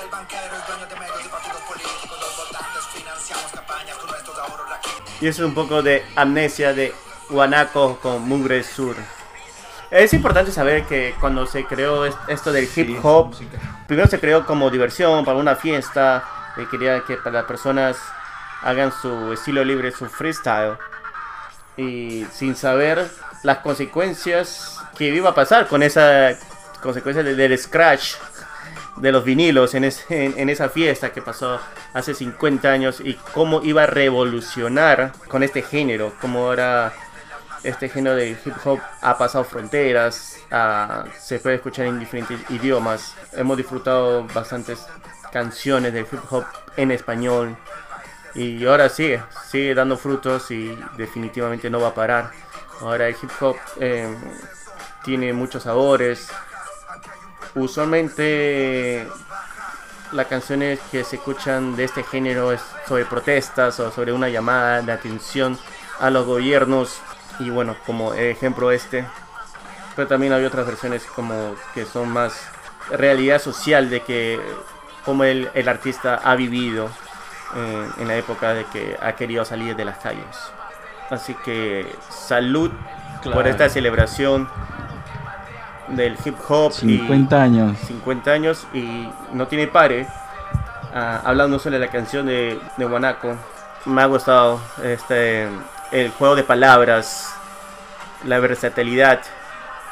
Acá 0.04 0.40
donde 0.40 0.46
el 0.46 0.48
banquero 0.50 0.56
es 0.56 0.66
dueño 0.66 0.86
de 0.86 0.96
medios 1.00 1.24
y 1.24 1.28
partidos 1.28 1.60
políticos, 1.62 2.18
los 2.20 2.36
votantes 2.36 2.84
financiamos 2.92 3.52
campañas 3.52 3.96
con 3.96 4.10
nuestros 4.10 4.38
ahorros 4.38 4.72
aquí. 4.72 4.90
Y 5.20 5.26
eso 5.28 5.42
es 5.42 5.48
un 5.48 5.54
poco 5.54 5.82
de 5.82 6.04
amnesia 6.16 6.72
de 6.72 6.94
Guanaco 7.30 7.98
con 8.00 8.22
Mugre 8.22 8.62
Sur. 8.62 8.96
Es 9.90 10.12
importante 10.12 10.50
saber 10.52 10.84
que 10.86 11.14
cuando 11.20 11.46
se 11.46 11.64
creó 11.66 12.04
est- 12.04 12.18
esto 12.28 12.52
del 12.52 12.68
hip 12.74 12.98
hop, 13.04 13.34
primero 13.86 14.08
se 14.08 14.18
creó 14.18 14.44
como 14.44 14.70
diversión 14.70 15.24
para 15.24 15.38
una 15.38 15.54
fiesta. 15.56 16.24
Y 16.56 16.66
quería 16.66 17.02
que 17.04 17.18
las 17.30 17.44
personas 17.44 17.96
hagan 18.62 18.92
su 18.92 19.32
estilo 19.32 19.64
libre, 19.64 19.90
su 19.92 20.06
freestyle. 20.06 20.76
Y 21.76 22.26
sin 22.32 22.54
saber 22.56 23.10
las 23.42 23.58
consecuencias 23.58 24.78
que 24.96 25.06
iba 25.06 25.30
a 25.30 25.34
pasar 25.34 25.66
con 25.66 25.82
esa 25.82 26.30
consecuencia 26.82 27.22
de- 27.22 27.34
del 27.34 27.58
scratch 27.58 28.14
de 28.96 29.12
los 29.12 29.24
vinilos 29.24 29.74
en, 29.74 29.84
esa 29.84 30.68
fiesta 30.68 31.12
que 31.12 31.22
pasó 31.22 31.60
hace 31.92 32.14
50 32.14 32.70
años 32.70 33.00
y 33.00 33.14
cómo 33.32 33.62
iba 33.62 33.82
a 33.82 33.86
revolucionar 33.86 35.12
con 35.28 35.42
este 35.42 35.62
género, 35.62 36.12
cómo 36.20 36.46
ahora 36.46 36.92
este 37.64 37.88
género 37.88 38.16
de 38.16 38.30
hip 38.30 38.54
hop 38.64 38.78
ha 39.00 39.16
pasado 39.18 39.44
fronteras, 39.44 40.38
se 41.18 41.38
puede 41.38 41.56
escuchar 41.56 41.86
en 41.86 41.98
diferentes 41.98 42.38
idiomas. 42.50 43.14
Hemos 43.32 43.56
disfrutado 43.56 44.26
bastantes 44.34 44.86
canciones 45.32 45.92
de 45.92 46.00
hip 46.00 46.20
hop 46.30 46.44
en 46.76 46.90
español 46.90 47.56
y 48.34 48.64
ahora 48.66 48.88
sigue, 48.88 49.22
sigue 49.48 49.74
dando 49.74 49.96
frutos 49.96 50.50
y 50.50 50.78
definitivamente 50.96 51.70
no 51.70 51.80
va 51.80 51.88
a 51.88 51.94
parar. 51.94 52.30
Ahora 52.80 53.08
el 53.08 53.16
hip 53.20 53.30
hop 53.40 53.56
eh, 53.80 54.14
tiene 55.04 55.32
muchos 55.32 55.62
sabores. 55.62 56.28
Usualmente 57.54 59.06
las 60.12 60.26
canciones 60.26 60.80
que 60.90 61.04
se 61.04 61.16
escuchan 61.16 61.76
de 61.76 61.84
este 61.84 62.02
género 62.02 62.52
es 62.52 62.60
sobre 62.88 63.04
protestas 63.04 63.78
o 63.80 63.90
sobre 63.90 64.12
una 64.12 64.28
llamada 64.28 64.82
de 64.82 64.92
atención 64.92 65.58
a 66.00 66.10
los 66.10 66.26
gobiernos 66.26 67.00
y 67.38 67.50
bueno, 67.50 67.76
como 67.86 68.14
ejemplo 68.14 68.70
este. 68.70 69.04
Pero 69.96 70.08
también 70.08 70.32
hay 70.32 70.44
otras 70.44 70.66
versiones 70.66 71.04
como 71.04 71.54
que 71.74 71.84
son 71.84 72.08
más 72.10 72.40
realidad 72.90 73.40
social 73.40 73.88
de 73.90 74.00
que 74.02 74.40
como 75.04 75.24
el, 75.24 75.50
el 75.54 75.68
artista 75.68 76.20
ha 76.24 76.34
vivido 76.34 76.88
eh, 77.54 77.88
en 77.98 78.08
la 78.08 78.16
época 78.16 78.54
de 78.54 78.64
que 78.66 78.96
ha 79.00 79.12
querido 79.14 79.44
salir 79.44 79.76
de 79.76 79.84
las 79.84 79.98
calles. 79.98 80.36
Así 81.10 81.34
que 81.44 81.86
salud 82.10 82.70
por 83.22 83.32
Claro. 83.32 83.48
esta 83.48 83.68
celebración 83.68 84.48
del 85.88 86.16
hip 86.24 86.36
hop. 86.48 86.72
y- 86.82 86.98
50 86.98 87.42
años. 87.42 87.78
50 87.86 88.30
años 88.30 88.66
y 88.72 89.08
no 89.32 89.46
tiene 89.46 89.66
pare. 89.66 90.06
Ah, 90.94 91.20
hablando 91.24 91.58
sobre 91.58 91.78
la 91.78 91.88
canción 91.88 92.26
de, 92.26 92.60
de 92.76 92.84
Guanaco, 92.84 93.34
me 93.84 94.00
ha 94.02 94.06
gustado 94.06 94.60
este, 94.82 95.48
el 95.90 96.10
juego 96.12 96.36
de 96.36 96.44
palabras, 96.44 97.34
la 98.24 98.38
versatilidad 98.38 99.20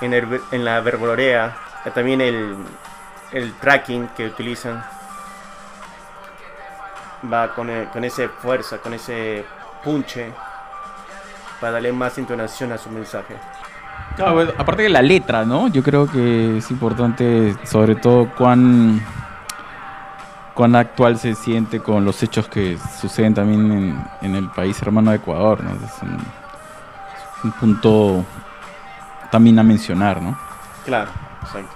en, 0.00 0.14
el 0.14 0.40
en 0.52 0.64
la 0.64 0.80
verborea, 0.80 1.56
eh, 1.84 1.90
también 1.90 2.20
el, 2.20 2.56
el 3.32 3.52
tracking 3.54 4.08
que 4.16 4.26
utilizan. 4.26 4.84
Va 7.32 7.54
con, 7.54 7.68
e- 7.70 7.88
con 7.92 8.04
esa 8.04 8.28
fuerza, 8.28 8.78
con 8.78 8.94
ese 8.94 9.44
punche, 9.84 10.32
para 11.60 11.74
darle 11.74 11.92
más 11.92 12.16
entonación 12.18 12.72
a 12.72 12.78
su 12.78 12.90
mensaje. 12.90 13.36
Pues, 14.16 14.50
aparte 14.58 14.82
de 14.82 14.88
la 14.88 15.02
letra, 15.02 15.44
¿no? 15.44 15.68
Yo 15.68 15.82
creo 15.82 16.06
que 16.06 16.58
es 16.58 16.70
importante, 16.70 17.56
sobre 17.64 17.94
todo, 17.94 18.30
cuán, 18.36 19.04
cuán 20.54 20.76
actual 20.76 21.18
se 21.18 21.34
siente 21.34 21.80
con 21.80 22.04
los 22.04 22.22
hechos 22.22 22.48
que 22.48 22.78
suceden 23.00 23.34
también 23.34 23.98
en, 24.20 24.36
el 24.36 24.50
país 24.50 24.80
hermano 24.82 25.10
de 25.10 25.16
Ecuador, 25.16 25.62
¿no? 25.64 25.72
Es 25.72 26.02
un, 26.02 27.52
punto 27.58 28.24
también 29.30 29.58
a 29.58 29.62
mencionar, 29.62 30.22
¿no? 30.22 30.38
Claro, 30.84 31.10
exacto. 31.42 31.74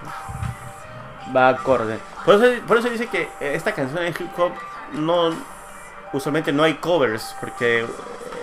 Va 1.35 1.49
acorde. 1.49 1.99
Por 2.25 2.37
eso, 2.37 2.63
por 2.67 2.91
dice 2.91 3.09
que 3.09 3.29
esta 3.41 3.73
canción 3.73 4.01
de 4.01 4.11
hip 4.11 4.39
hop 4.39 4.53
no 4.93 5.31
usualmente 6.13 6.53
no 6.53 6.63
hay 6.63 6.75
covers 6.75 7.35
porque 7.41 7.85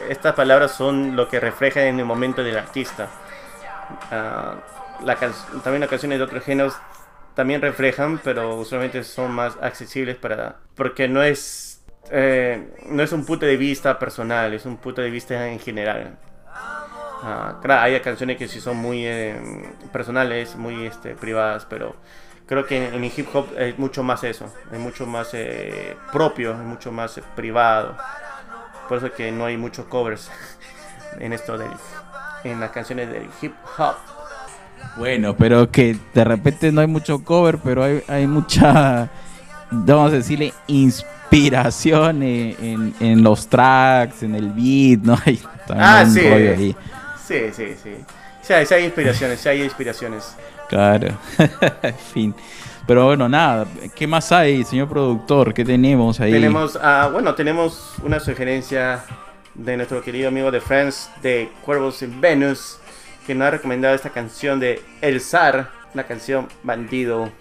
estas 0.10 0.34
palabras 0.34 0.72
son 0.72 1.16
lo 1.16 1.28
que 1.28 1.40
reflejan 1.40 1.84
en 1.84 2.00
el 2.00 2.06
momento 2.06 2.44
del 2.44 2.58
artista. 2.58 3.08
Ah, 4.12 4.56
también 5.64 5.82
las 5.82 5.90
canciones 5.90 6.20
de 6.20 6.24
otros 6.24 6.44
géneros 6.44 6.76
también 7.36 7.62
reflejan, 7.62 8.20
pero 8.24 8.56
usualmente 8.56 9.04
son 9.04 9.32
más 9.32 9.58
accesibles 9.62 10.18
para 10.18 10.58
porque 10.76 11.08
no 11.08 11.24
es 11.24 11.74
eh, 12.12 12.70
no 12.88 13.02
es 13.02 13.12
un 13.12 13.26
punto 13.26 13.46
de 13.46 13.58
vista 13.58 13.98
personal, 13.98 14.54
es 14.54 14.66
un 14.66 14.78
punto 14.78 15.02
de 15.02 15.10
vista 15.10 15.48
en 15.48 15.60
general. 15.60 16.18
Ah, 17.26 17.60
claro, 17.62 17.82
hay 17.84 18.00
canciones 18.02 18.38
que 18.38 18.48
sí 18.48 18.60
son 18.60 18.78
muy 18.78 19.06
eh, 19.06 19.40
personales, 19.94 20.56
muy 20.56 20.86
este, 20.86 21.16
privadas, 21.16 21.66
pero 21.70 21.96
creo 22.46 22.66
que 22.66 22.90
en, 22.90 23.04
hip 23.06 23.28
hop 23.34 23.48
es 23.58 23.80
mucho 23.80 24.04
más 24.04 24.24
eso, 24.26 24.54
es 24.72 24.80
mucho 24.80 25.06
más 25.06 25.34
eh, 25.34 25.96
propio, 26.12 26.52
es 26.52 26.58
mucho 26.58 26.92
más 26.92 27.20
privado. 27.36 27.96
Por 28.90 28.98
eso 28.98 29.12
que 29.14 29.32
no 29.32 29.46
hay 29.46 29.56
muchos 29.56 29.86
covers 29.86 30.30
en 31.20 31.32
esto 31.32 31.58
del, 31.58 31.72
en 32.44 32.60
las 32.60 32.72
canciones 32.72 33.10
del 33.10 33.28
hip 33.42 33.54
hop. 33.78 33.96
Bueno, 34.98 35.36
pero 35.36 35.72
que 35.72 35.98
de 36.14 36.24
repente 36.24 36.72
no 36.72 36.82
hay 36.82 36.88
mucho 36.88 37.24
cover, 37.24 37.58
pero 37.58 37.84
hay, 37.84 38.04
hay 38.08 38.28
mucha, 38.28 39.10
vamos 39.72 40.12
a 40.12 40.16
decirle, 40.16 40.54
inspiración 40.68 42.22
en, 42.24 42.56
en- 42.62 42.96
en 43.00 43.24
los 43.24 43.48
tracks, 43.48 44.24
en 44.24 44.36
el 44.36 44.50
beat, 44.52 45.00
¿no? 45.04 45.18
Hay 45.26 45.40
Ah, 45.70 46.06
sí. 46.06 46.20
ahí. 46.20 46.76
Sí, 47.26 47.36
sí, 47.54 47.66
sí. 47.82 47.96
Sí 48.42 48.52
hay, 48.54 48.66
sí 48.66 48.74
hay 48.74 48.84
inspiraciones, 48.84 49.40
sí 49.40 49.48
hay 49.50 49.64
inspiraciones. 49.64 50.36
Claro, 50.68 51.08
en 51.82 51.96
fin. 52.14 52.36
Pero 52.86 53.06
bueno, 53.06 53.30
nada, 53.30 53.66
¿qué 53.96 54.06
más 54.06 54.30
hay, 54.34 54.66
señor 54.66 54.90
productor? 54.90 55.54
¿Qué 55.54 55.64
tenemos 55.64 56.20
ahí? 56.20 56.34
Tenemos, 56.34 56.78
ah, 56.82 57.10
bueno, 57.12 57.34
tenemos 57.34 57.94
una 58.04 58.20
sugerencia 58.20 59.06
de 59.56 59.78
nuestro 59.78 60.02
querido 60.02 60.28
amigo 60.28 60.52
de 60.52 60.62
Friends 60.62 61.10
de 61.22 61.50
Cuervos 61.64 62.02
en 62.02 62.20
Venus, 62.20 62.80
que 63.26 63.36
nos 63.36 63.48
ha 63.48 63.52
recomendado 63.52 63.96
esta 63.96 64.10
canción 64.10 64.60
de 64.60 64.82
El 65.02 65.22
Zar, 65.22 65.72
la 65.94 66.06
canción 66.06 66.48
Bandido. 66.64 67.32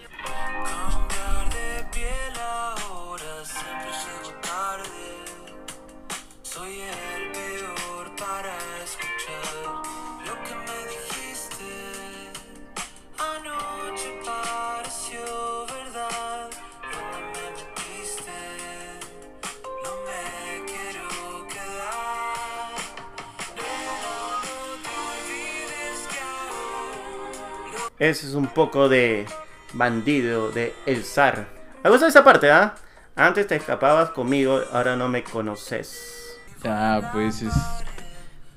Ese 28.03 28.27
es 28.27 28.35
un 28.35 28.49
poco 28.49 28.89
de 28.89 29.27
Bandido 29.75 30.51
de 30.51 30.75
El 30.87 31.05
Zar. 31.05 31.47
Me 31.85 31.91
gusta 31.91 32.09
esa 32.09 32.25
parte, 32.25 32.51
¿ah? 32.51 32.75
Antes 33.15 33.47
te 33.47 33.55
escapabas 33.55 34.11
conmigo, 34.11 34.61
ahora 34.73 34.97
no 34.97 35.09
me 35.09 35.23
conoces. 35.23 36.37
Ah, 36.65 37.11
pues 37.13 37.43
es 37.43 37.55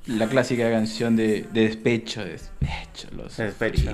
la 0.07 0.27
clásica 0.27 0.67
canción 0.71 1.15
de, 1.15 1.45
de 1.51 1.61
despecho, 1.67 2.25
despecho, 2.25 3.07
los 3.15 3.37
Despecho. 3.37 3.91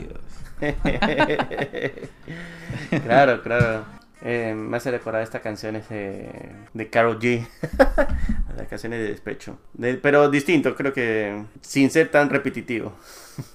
claro, 3.04 3.44
claro. 3.44 3.84
Eh, 4.22 4.54
me 4.56 4.78
hace 4.78 4.92
recordar 4.92 5.22
estas 5.22 5.42
canciones 5.42 5.90
de, 5.90 6.30
de 6.74 6.90
Karol 6.90 7.20
G. 7.20 7.46
Las 8.56 8.68
canciones 8.70 9.02
de 9.02 9.10
despecho. 9.10 9.58
De- 9.74 9.96
pero 9.96 10.30
distinto, 10.30 10.76
creo 10.76 10.94
que 10.94 11.44
sin 11.60 11.90
ser 11.90 12.10
tan 12.10 12.30
repetitivo. 12.30 12.94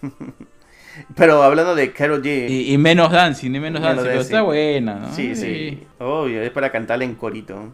pero 1.15 1.43
hablando 1.43 1.75
de 1.75 1.93
Karol 1.93 2.23
G. 2.23 2.49
Y, 2.49 2.73
y 2.73 2.79
menos 2.79 3.11
dancing, 3.11 3.55
y 3.55 3.61
menos 3.61 3.81
Menos 3.81 3.97
dancing, 3.97 4.11
pero 4.11 4.21
está 4.21 4.43
buena, 4.43 4.95
¿no? 4.97 5.13
Sí, 5.13 5.35
sí. 5.35 5.87
Obvio, 5.99 6.43
es 6.43 6.51
para 6.51 6.71
cantarle 6.71 7.05
en 7.05 7.15
corito. 7.15 7.73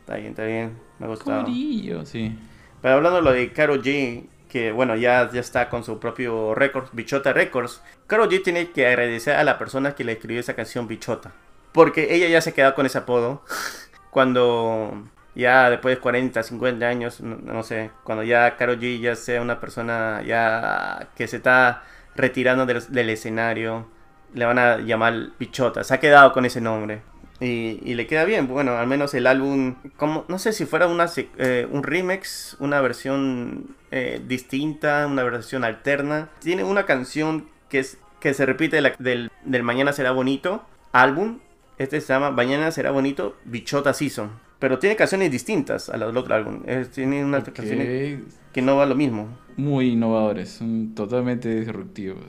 Está 0.00 0.16
bien, 0.16 0.30
está 0.30 0.44
bien. 0.44 0.78
Me 0.98 1.06
ha 1.06 1.08
gustado. 1.08 1.44
Corillo, 1.44 2.04
sí. 2.06 2.36
Pero 2.80 2.94
hablando 2.94 3.18
de 3.18 3.22
lo 3.22 3.32
de 3.32 3.52
Karol 3.52 3.82
G, 3.82 4.26
que 4.48 4.72
bueno, 4.72 4.96
ya, 4.96 5.30
ya 5.32 5.40
está 5.40 5.68
con 5.68 5.84
su 5.84 5.98
propio 5.98 6.54
récord, 6.54 6.88
Bichota 6.92 7.32
Records. 7.32 7.82
Karol 8.06 8.28
G 8.28 8.42
tiene 8.42 8.70
que 8.70 8.86
agradecer 8.86 9.34
a 9.36 9.44
la 9.44 9.58
persona 9.58 9.94
que 9.94 10.04
le 10.04 10.12
escribió 10.12 10.40
esa 10.40 10.54
canción 10.54 10.88
Bichota. 10.88 11.32
Porque 11.72 12.14
ella 12.14 12.28
ya 12.28 12.40
se 12.40 12.52
quedó 12.52 12.74
con 12.74 12.86
ese 12.86 12.98
apodo. 12.98 13.42
Cuando 14.10 15.04
ya 15.34 15.70
después 15.70 15.96
de 15.96 16.00
40, 16.00 16.42
50 16.42 16.86
años, 16.86 17.20
no, 17.20 17.36
no 17.36 17.62
sé, 17.62 17.90
cuando 18.04 18.22
ya 18.22 18.56
Karol 18.56 18.78
G 18.78 19.00
ya 19.00 19.16
sea 19.16 19.40
una 19.40 19.60
persona 19.60 20.22
ya 20.26 21.08
que 21.16 21.26
se 21.26 21.38
está 21.38 21.84
retirando 22.16 22.66
del, 22.66 23.10
escenario, 23.10 23.86
le 24.34 24.44
van 24.44 24.58
a 24.58 24.78
llamar 24.78 25.30
Bichota. 25.38 25.84
Se 25.84 25.94
ha 25.94 26.00
quedado 26.00 26.32
con 26.32 26.44
ese 26.44 26.60
nombre. 26.60 27.02
Y, 27.40 27.80
y 27.82 27.94
le 27.94 28.06
queda 28.06 28.24
bien, 28.24 28.46
bueno, 28.46 28.76
al 28.76 28.86
menos 28.86 29.14
el 29.14 29.26
álbum, 29.26 29.74
como, 29.96 30.24
no 30.28 30.38
sé 30.38 30.52
si 30.52 30.64
fuera 30.64 30.86
una, 30.86 31.06
eh, 31.38 31.66
un 31.68 31.82
remix, 31.82 32.56
una 32.60 32.80
versión 32.80 33.74
eh, 33.90 34.22
distinta, 34.24 35.06
una 35.08 35.24
versión 35.24 35.64
alterna. 35.64 36.28
Tiene 36.38 36.62
una 36.62 36.86
canción 36.86 37.48
que, 37.68 37.80
es, 37.80 37.98
que 38.20 38.32
se 38.32 38.46
repite 38.46 38.80
la- 38.80 38.94
del, 38.98 39.30
del 39.44 39.62
Mañana 39.64 39.92
Será 39.92 40.12
Bonito 40.12 40.64
álbum. 40.92 41.40
Este 41.78 42.00
se 42.00 42.12
llama 42.12 42.30
Mañana 42.30 42.70
Será 42.70 42.92
Bonito 42.92 43.36
Bichota 43.44 43.92
Season. 43.92 44.30
Pero 44.62 44.78
tiene 44.78 44.94
canciones 44.94 45.28
distintas 45.32 45.88
a 45.88 45.96
la 45.96 46.06
del 46.06 46.16
otro 46.16 46.36
álbum. 46.36 46.62
Es- 46.66 46.88
tiene 46.92 47.24
unas 47.24 47.42
Ok, 47.48 47.52
canciones 47.52 48.20
que 48.52 48.62
no 48.62 48.76
va 48.76 48.86
lo 48.86 48.94
mismo. 48.94 49.26
Muy 49.56 49.88
innovadores, 49.90 50.50
son 50.50 50.94
totalmente 50.94 51.52
disruptivos. 51.52 52.24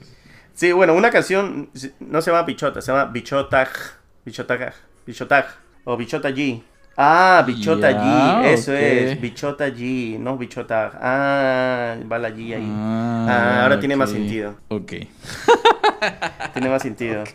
Sí, 0.52 0.72
bueno, 0.72 0.94
una 0.94 1.10
canción 1.10 1.70
no 2.00 2.20
se 2.20 2.32
llama 2.32 2.42
Bichota, 2.42 2.80
se 2.82 2.90
llama 2.90 3.04
Bichotag. 3.12 3.68
Bichotag. 4.24 4.74
Bichotag. 5.06 5.46
O 5.84 5.96
Bichota 5.96 6.28
G. 6.30 6.60
Ah, 6.96 7.44
Bichota 7.46 7.92
G. 7.92 8.44
Eso 8.52 8.72
es. 8.72 9.20
Bichota 9.20 9.68
G. 9.68 10.18
No 10.18 10.36
Bichotag. 10.36 10.98
Ah, 11.00 11.94
va 12.10 12.18
la 12.18 12.30
G 12.30 12.56
ahí. 12.56 12.66
Ah, 12.68 13.26
Ah, 13.30 13.62
ahora 13.62 13.78
tiene 13.78 13.94
más 13.94 14.10
sentido. 14.10 14.56
Ok. 14.68 14.92
Tiene 16.52 16.68
más 16.68 16.82
sentido. 16.82 17.22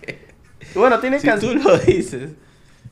Bueno, 0.76 1.00
tiene 1.00 1.20
Si 1.22 1.28
tú 1.40 1.56
lo 1.56 1.78
dices. 1.78 2.32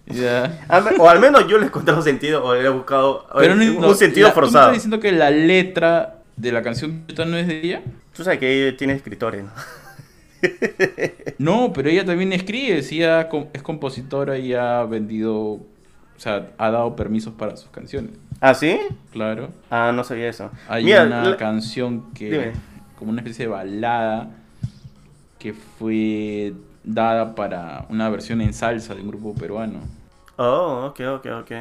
Ya. 0.10 0.66
O 0.98 1.10
al 1.10 1.20
menos 1.20 1.48
yo 1.48 1.58
le 1.58 1.66
he 1.66 1.68
encontrado 1.68 2.02
sentido 2.02 2.44
o 2.44 2.56
le 2.56 2.66
he 2.66 2.70
buscado 2.70 3.28
o 3.32 3.38
Pero 3.40 3.56
no, 3.56 3.64
un 3.66 3.82
no, 3.82 3.94
sentido 3.94 4.28
la- 4.28 4.34
¿tú 4.34 4.40
me 4.40 4.44
forzado. 4.46 4.66
estás 4.68 4.74
diciendo 4.76 5.00
que 5.00 5.12
la 5.12 5.30
letra 5.30 6.20
de 6.36 6.52
la 6.52 6.62
canción 6.62 7.04
no 7.28 7.38
es 7.38 7.48
de 7.48 7.60
ella? 7.62 7.82
Tú 8.16 8.24
sabes 8.24 8.40
que 8.40 8.68
ella 8.68 8.78
tiene 8.78 8.94
escritores, 8.94 9.44
¿no? 9.44 9.52
No, 11.40 11.74
pero 11.74 11.90
ella 11.90 12.06
también 12.06 12.32
escribe, 12.34 12.82
sí, 12.84 12.98
ella 13.04 13.28
es 13.54 13.62
compositora 13.62 14.38
y 14.38 14.54
ha 14.54 14.84
vendido, 14.84 15.36
o 15.36 15.66
sea, 16.18 16.48
ha 16.58 16.70
dado 16.72 16.96
permisos 16.96 17.34
para 17.34 17.58
sus 17.58 17.70
canciones, 17.70 18.12
¿Ah, 18.40 18.54
sí? 18.54 18.80
claro. 19.12 19.50
Ah, 19.70 19.92
no 19.94 20.04
sabía 20.04 20.30
eso. 20.30 20.52
Hay 20.68 20.84
Mira, 20.86 21.04
una 21.06 21.24
la- 21.32 21.38
canción 21.38 22.14
que, 22.14 22.30
Dime. 22.32 22.52
como 22.98 23.12
una 23.12 23.22
especie 23.22 23.46
de 23.46 23.52
balada, 23.52 24.30
que 25.40 25.54
fue 25.54 26.54
dada 26.84 27.36
para 27.36 27.86
una 27.90 28.10
versión 28.10 28.42
en 28.42 28.54
salsa 28.54 28.96
de 28.96 29.02
un 29.02 29.08
grupo 29.10 29.34
peruano. 29.36 29.80
Oh, 30.38 30.86
ok, 30.89 31.00
ok, 31.15 31.25
ok. 31.41 31.51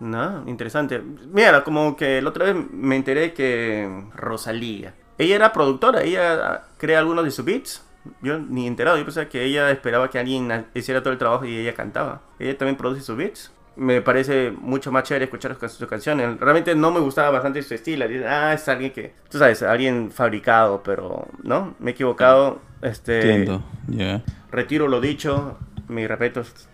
No, 0.00 0.44
interesante. 0.48 1.00
Mira, 1.00 1.62
como 1.62 1.96
que 1.96 2.22
la 2.22 2.30
otra 2.30 2.46
vez 2.46 2.56
me 2.72 2.96
enteré 2.96 3.34
que 3.34 4.04
Rosalía, 4.14 4.94
ella 5.18 5.36
era 5.36 5.52
productora, 5.52 6.02
ella 6.02 6.62
crea 6.78 6.98
algunos 6.98 7.24
de 7.24 7.30
sus 7.30 7.44
beats. 7.44 7.84
Yo 8.22 8.38
ni 8.38 8.66
enterado, 8.66 8.96
yo 8.96 9.04
pensaba 9.04 9.28
que 9.28 9.44
ella 9.44 9.70
esperaba 9.70 10.08
que 10.08 10.18
alguien 10.18 10.66
hiciera 10.72 11.02
todo 11.02 11.12
el 11.12 11.18
trabajo 11.18 11.44
y 11.44 11.54
ella 11.58 11.74
cantaba. 11.74 12.22
Ella 12.38 12.56
también 12.56 12.76
produce 12.76 13.02
sus 13.02 13.14
beats. 13.14 13.52
Me 13.76 14.00
parece 14.00 14.50
mucho 14.50 14.90
más 14.90 15.04
chévere 15.04 15.26
escuchar 15.26 15.56
sus 15.68 15.86
canciones. 15.86 16.40
Realmente 16.40 16.74
no 16.74 16.90
me 16.90 17.00
gustaba 17.00 17.30
bastante 17.30 17.62
su 17.62 17.74
estilo. 17.74 18.06
Ah, 18.26 18.54
es 18.54 18.66
alguien 18.68 18.92
que, 18.92 19.12
tú 19.28 19.36
sabes, 19.38 19.62
alguien 19.62 20.10
fabricado, 20.10 20.82
pero 20.82 21.28
no, 21.42 21.74
me 21.78 21.90
he 21.90 21.94
equivocado. 21.94 22.60
Este, 22.80 23.16
Entiendo, 23.20 23.62
ya. 23.88 24.22
retiro 24.50 24.88
lo 24.88 25.02
dicho, 25.02 25.58
mis 25.88 26.08
respetos, 26.08 26.68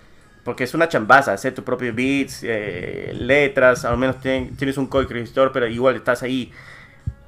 porque 0.47 0.63
es 0.65 0.73
una 0.75 0.89
chambaza 0.89 1.33
hacer 1.33 1.53
tus 1.55 1.65
propios 1.65 1.95
beats, 1.95 2.41
eh, 2.45 3.13
letras, 3.19 3.85
al 3.85 3.99
menos 3.99 4.17
tien- 4.21 4.57
tienes 4.57 4.79
un 4.79 4.87
co-escritor, 4.87 5.51
pero 5.53 5.67
igual 5.67 5.97
estás 5.97 6.23
ahí, 6.23 6.53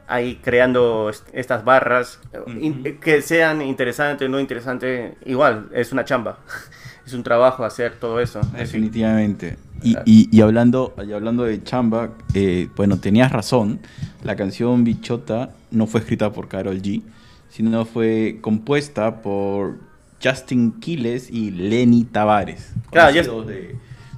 ahí 0.06 0.36
creando 0.42 1.10
est- 1.10 1.28
estas 1.32 1.64
barras, 1.64 2.20
in- 2.60 2.98
que 3.00 3.20
sean 3.20 3.60
interesantes, 3.60 4.30
no 4.30 4.38
interesantes, 4.38 5.14
igual, 5.26 5.68
es 5.74 5.90
una 5.92 6.04
chamba, 6.04 6.38
es 7.06 7.12
un 7.12 7.24
trabajo 7.24 7.64
hacer 7.64 7.96
todo 7.96 8.20
eso. 8.20 8.40
Definitivamente. 8.56 9.56
Y- 9.82 10.28
y 10.30 10.40
hablando, 10.40 10.94
y 11.06 11.12
hablando 11.12 11.42
de 11.44 11.62
chamba, 11.62 12.10
eh, 12.34 12.68
bueno, 12.76 12.98
tenías 13.00 13.32
razón. 13.32 13.80
La 14.22 14.36
canción 14.36 14.84
Bichota 14.84 15.50
no 15.72 15.86
fue 15.88 16.00
escrita 16.00 16.32
por 16.32 16.46
Carol 16.48 16.80
G, 16.80 17.02
sino 17.48 17.84
fue 17.84 18.38
compuesta 18.40 19.22
por 19.22 19.87
Justin 20.22 20.80
Quiles 20.80 21.30
y 21.30 21.50
Lenny 21.50 22.04
Tavares. 22.04 22.72
Claro, 22.90 23.10
ya- 23.14 23.22
conocidos 23.22 23.46
de, 23.46 23.76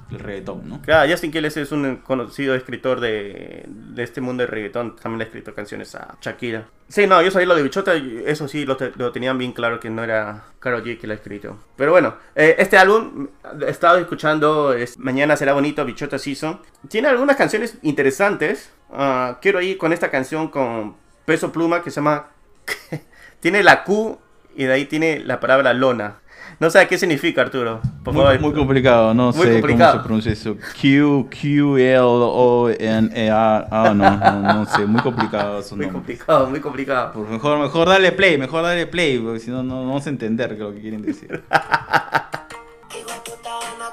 del 0.09 0.19
reggaetón, 0.19 0.67
¿no? 0.67 0.81
Claro, 0.81 1.09
Justin 1.09 1.31
Quiles 1.31 1.55
es 1.57 1.71
un 1.71 1.97
conocido 1.97 2.55
escritor 2.55 2.99
de, 2.99 3.63
de 3.67 4.03
este 4.03 4.19
mundo 4.21 4.41
del 4.43 4.51
reggaetón. 4.51 4.95
También 4.95 5.19
le 5.19 5.23
ha 5.25 5.27
escrito 5.27 5.53
canciones 5.53 5.93
a 5.95 6.17
Shakira. 6.21 6.67
Sí, 6.87 7.07
no, 7.07 7.21
yo 7.21 7.31
sabía 7.31 7.47
lo 7.47 7.55
de 7.55 7.63
Bichota. 7.63 7.93
Eso 7.95 8.47
sí, 8.47 8.65
lo, 8.65 8.75
te- 8.77 8.91
lo 8.97 9.11
tenían 9.11 9.37
bien 9.37 9.53
claro 9.53 9.79
que 9.79 9.89
no 9.89 10.03
era 10.03 10.43
Karol 10.59 10.83
G 10.83 10.99
que 10.99 11.07
lo 11.07 11.13
ha 11.13 11.15
escrito. 11.15 11.57
Pero 11.77 11.91
bueno, 11.91 12.15
eh, 12.35 12.55
este 12.57 12.77
álbum, 12.77 13.27
he 13.65 13.69
estado 13.69 13.97
escuchando 13.99 14.73
es 14.73 14.97
Mañana 14.99 15.37
será 15.37 15.53
bonito, 15.53 15.85
Bichota 15.85 16.17
Season. 16.19 16.59
Tiene 16.89 17.07
algunas 17.07 17.37
canciones 17.37 17.77
interesantes. 17.83 18.71
Ah, 18.91 19.37
quiero 19.41 19.61
ir 19.61 19.77
con 19.77 19.93
esta 19.93 20.11
canción 20.11 20.49
con 20.49 20.95
Peso 21.25 21.51
Pluma 21.51 21.81
que 21.83 21.91
se 21.91 21.97
llama... 22.01 22.27
tiene 23.39 23.63
la 23.63 23.83
Q 23.85 24.19
y 24.55 24.65
de 24.65 24.73
ahí 24.73 24.85
tiene 24.85 25.19
la 25.19 25.39
palabra 25.39 25.73
lona. 25.73 26.17
No 26.59 26.69
sé 26.69 26.87
qué 26.87 26.97
significa, 26.97 27.41
Arturo. 27.41 27.81
Por 28.03 28.13
Muy, 28.13 28.23
favor, 28.23 28.39
muy 28.39 28.53
complicado, 28.53 29.13
no 29.13 29.31
Muy 29.31 29.45
sé 29.47 29.53
complicado. 29.53 29.91
cómo 29.93 30.01
se 30.01 30.05
pronuncia 30.07 30.31
eso. 30.31 30.55
Q, 30.79 31.29
Q, 31.29 31.77
L, 31.77 31.99
O, 32.01 32.69
N, 32.69 33.09
E, 33.15 33.29
A. 33.31 33.67
Ah, 33.71 33.93
no, 33.95 34.17
no, 34.17 34.53
no 34.53 34.65
sé, 34.65 34.85
muy 34.85 35.01
complicado 35.01 35.61
su 35.63 35.75
Muy 35.75 35.87
complicado, 35.89 36.47
muy 36.47 36.59
complicado. 36.59 37.13
Por 37.13 37.27
mejor, 37.27 37.57
mejor 37.59 37.87
darle 37.87 38.11
play, 38.11 38.37
mejor 38.37 38.63
darle 38.63 38.85
play, 38.85 39.17
porque 39.17 39.39
si 39.39 39.49
no, 39.49 39.63
no 39.63 39.85
vamos 39.87 40.05
a 40.05 40.09
entender 40.09 40.57
lo 40.57 40.73
que 40.73 40.81
quieren 40.81 41.01
decir. 41.01 41.43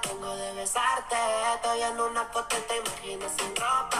Tengo 0.02 0.36
de 0.36 0.52
besarte 0.54 1.16
Estoy 1.54 1.80
en 1.82 2.00
una 2.00 2.24
foto 2.26 2.54
y 2.56 2.68
te 2.68 2.76
imagino 2.76 3.26
sin 3.36 3.48
ropa 3.56 3.97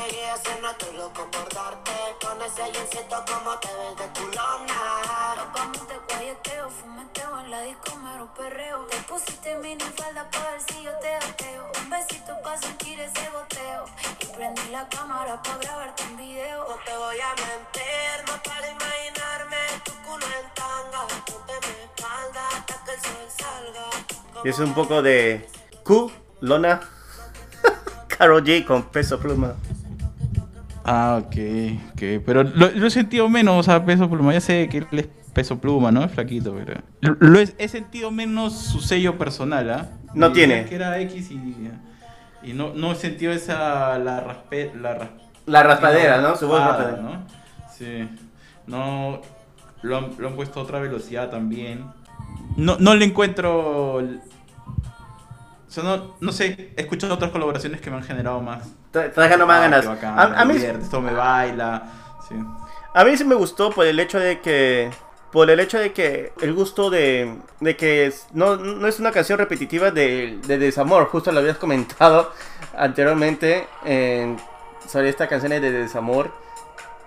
Si 0.00 0.62
no 0.62 0.70
estoy 0.70 0.96
loco 0.96 1.28
por 1.30 1.46
darte 1.52 1.92
Con 2.24 2.40
ese 2.40 2.62
jeansito 2.72 3.22
como 3.28 3.58
te 3.58 3.68
ves 3.68 3.96
de 3.98 4.20
culona. 4.20 5.34
Locamente 5.36 6.00
guayeteo, 6.08 6.70
fumeteo 6.70 7.40
en 7.40 7.50
la 7.50 7.60
disco 7.62 7.96
mero 7.96 8.32
perreo. 8.34 8.86
Te 8.86 8.96
pusiste 9.02 9.56
mini 9.56 9.84
falda 9.96 10.30
para 10.30 10.52
ver 10.52 10.60
si 10.62 10.82
yo 10.84 10.92
te 11.00 11.14
ateo. 11.16 11.70
Un 11.82 11.90
besito 11.90 12.32
para 12.42 12.56
sentir 12.56 12.98
ese 12.98 13.28
goteo. 13.30 13.84
Y 14.20 14.26
prendí 14.34 14.62
la 14.70 14.88
cámara 14.88 15.42
para 15.42 15.58
grabarte 15.58 16.02
un 16.04 16.16
video. 16.16 16.66
No 16.66 16.76
te 16.82 16.96
voy 16.96 17.16
a 17.20 17.34
mentir, 17.44 18.16
no 18.26 18.42
para 18.42 18.70
imaginarme 18.70 19.56
Tu 19.84 19.92
culo 20.06 20.24
en 20.24 20.54
tanga, 20.54 21.06
ponte 21.26 21.52
mi 21.66 21.82
espalda 21.84 22.48
Hasta 22.56 22.84
que 22.84 22.92
el 22.92 23.00
sol 23.02 23.28
salga. 23.38 24.44
Y 24.44 24.48
es 24.48 24.58
un 24.60 24.72
poco 24.72 25.02
de 25.02 25.46
Q, 25.84 26.10
Lona, 26.40 26.80
Karol 28.08 28.42
G 28.42 28.64
con 28.64 28.84
peso 28.84 29.20
pluma. 29.20 29.56
Ah, 30.84 31.20
ok, 31.22 31.36
ok. 31.92 32.22
Pero 32.24 32.42
lo, 32.44 32.70
lo 32.70 32.86
he 32.86 32.90
sentido 32.90 33.28
menos, 33.28 33.58
o 33.58 33.62
sea, 33.62 33.84
peso 33.84 34.08
pluma. 34.08 34.32
Ya 34.32 34.40
sé 34.40 34.68
que 34.68 34.78
él 34.78 34.86
es 34.92 35.08
peso 35.34 35.58
pluma, 35.60 35.92
¿no? 35.92 36.02
Es 36.04 36.10
flaquito, 36.12 36.54
pero. 36.54 36.80
Lo, 37.00 37.38
he, 37.38 37.48
he 37.58 37.68
sentido 37.68 38.10
menos 38.10 38.54
su 38.54 38.80
sello 38.80 39.18
personal, 39.18 39.70
¿ah? 39.70 39.88
No 40.14 40.28
Me 40.28 40.34
tiene. 40.34 40.64
que 40.64 40.74
era 40.74 40.98
X 41.00 41.30
y. 41.30 41.70
Y 42.42 42.52
no, 42.54 42.72
no 42.74 42.92
he 42.92 42.94
sentido 42.96 43.32
esa. 43.32 43.98
La 43.98 44.20
raspe, 44.20 44.72
la 44.80 44.94
ras- 44.94 45.10
La 45.46 45.62
raspadera, 45.62 46.20
¿no? 46.22 46.34
Su 46.36 46.46
voz 46.48 46.60
raspadera. 46.60 47.02
¿no? 47.02 47.26
Sí. 47.76 48.08
No. 48.66 49.20
Lo 49.82 49.96
han, 49.98 50.08
lo 50.18 50.28
han 50.28 50.34
puesto 50.36 50.60
a 50.60 50.62
otra 50.62 50.78
velocidad 50.80 51.30
también. 51.30 51.84
No, 52.56 52.76
no 52.78 52.94
le 52.94 53.04
encuentro. 53.04 53.94
O 53.96 55.72
sea, 55.72 55.84
no, 55.84 56.16
no 56.20 56.32
sé, 56.32 56.72
he 56.76 56.80
escuchado 56.80 57.14
otras 57.14 57.30
colaboraciones 57.30 57.80
que 57.80 57.90
me 57.90 57.96
han 57.96 58.02
generado 58.02 58.40
más. 58.40 58.74
Te 58.92 59.08
te 59.08 59.20
dejando 59.20 59.46
más 59.46 59.58
Ah, 59.58 59.60
ganas. 59.62 59.86
bacán, 59.86 60.18
A, 60.38 60.44
mí, 60.44 60.56
esto 60.56 61.00
me 61.00 61.12
baila. 61.12 61.82
Sí. 62.28 62.34
a 62.94 63.04
mí 63.04 63.16
sí 63.16 63.24
me 63.24 63.34
gustó 63.34 63.70
por 63.70 63.86
el 63.86 63.98
hecho 64.00 64.18
de 64.18 64.40
que. 64.40 64.90
Por 65.32 65.48
el 65.48 65.60
hecho 65.60 65.78
de 65.78 65.92
que 65.92 66.32
el 66.40 66.52
gusto 66.54 66.90
de, 66.90 67.36
de 67.60 67.76
que 67.76 68.12
no, 68.32 68.56
no 68.56 68.88
es 68.88 68.98
una 68.98 69.12
canción 69.12 69.38
repetitiva 69.38 69.92
de, 69.92 70.40
de 70.44 70.58
desamor, 70.58 71.06
justo 71.06 71.30
lo 71.30 71.38
habías 71.38 71.56
comentado 71.56 72.32
anteriormente 72.76 73.68
en- 73.84 74.38
sobre 74.88 75.08
esta 75.08 75.28
canción 75.28 75.52
de 75.52 75.60
desamor. 75.70 76.32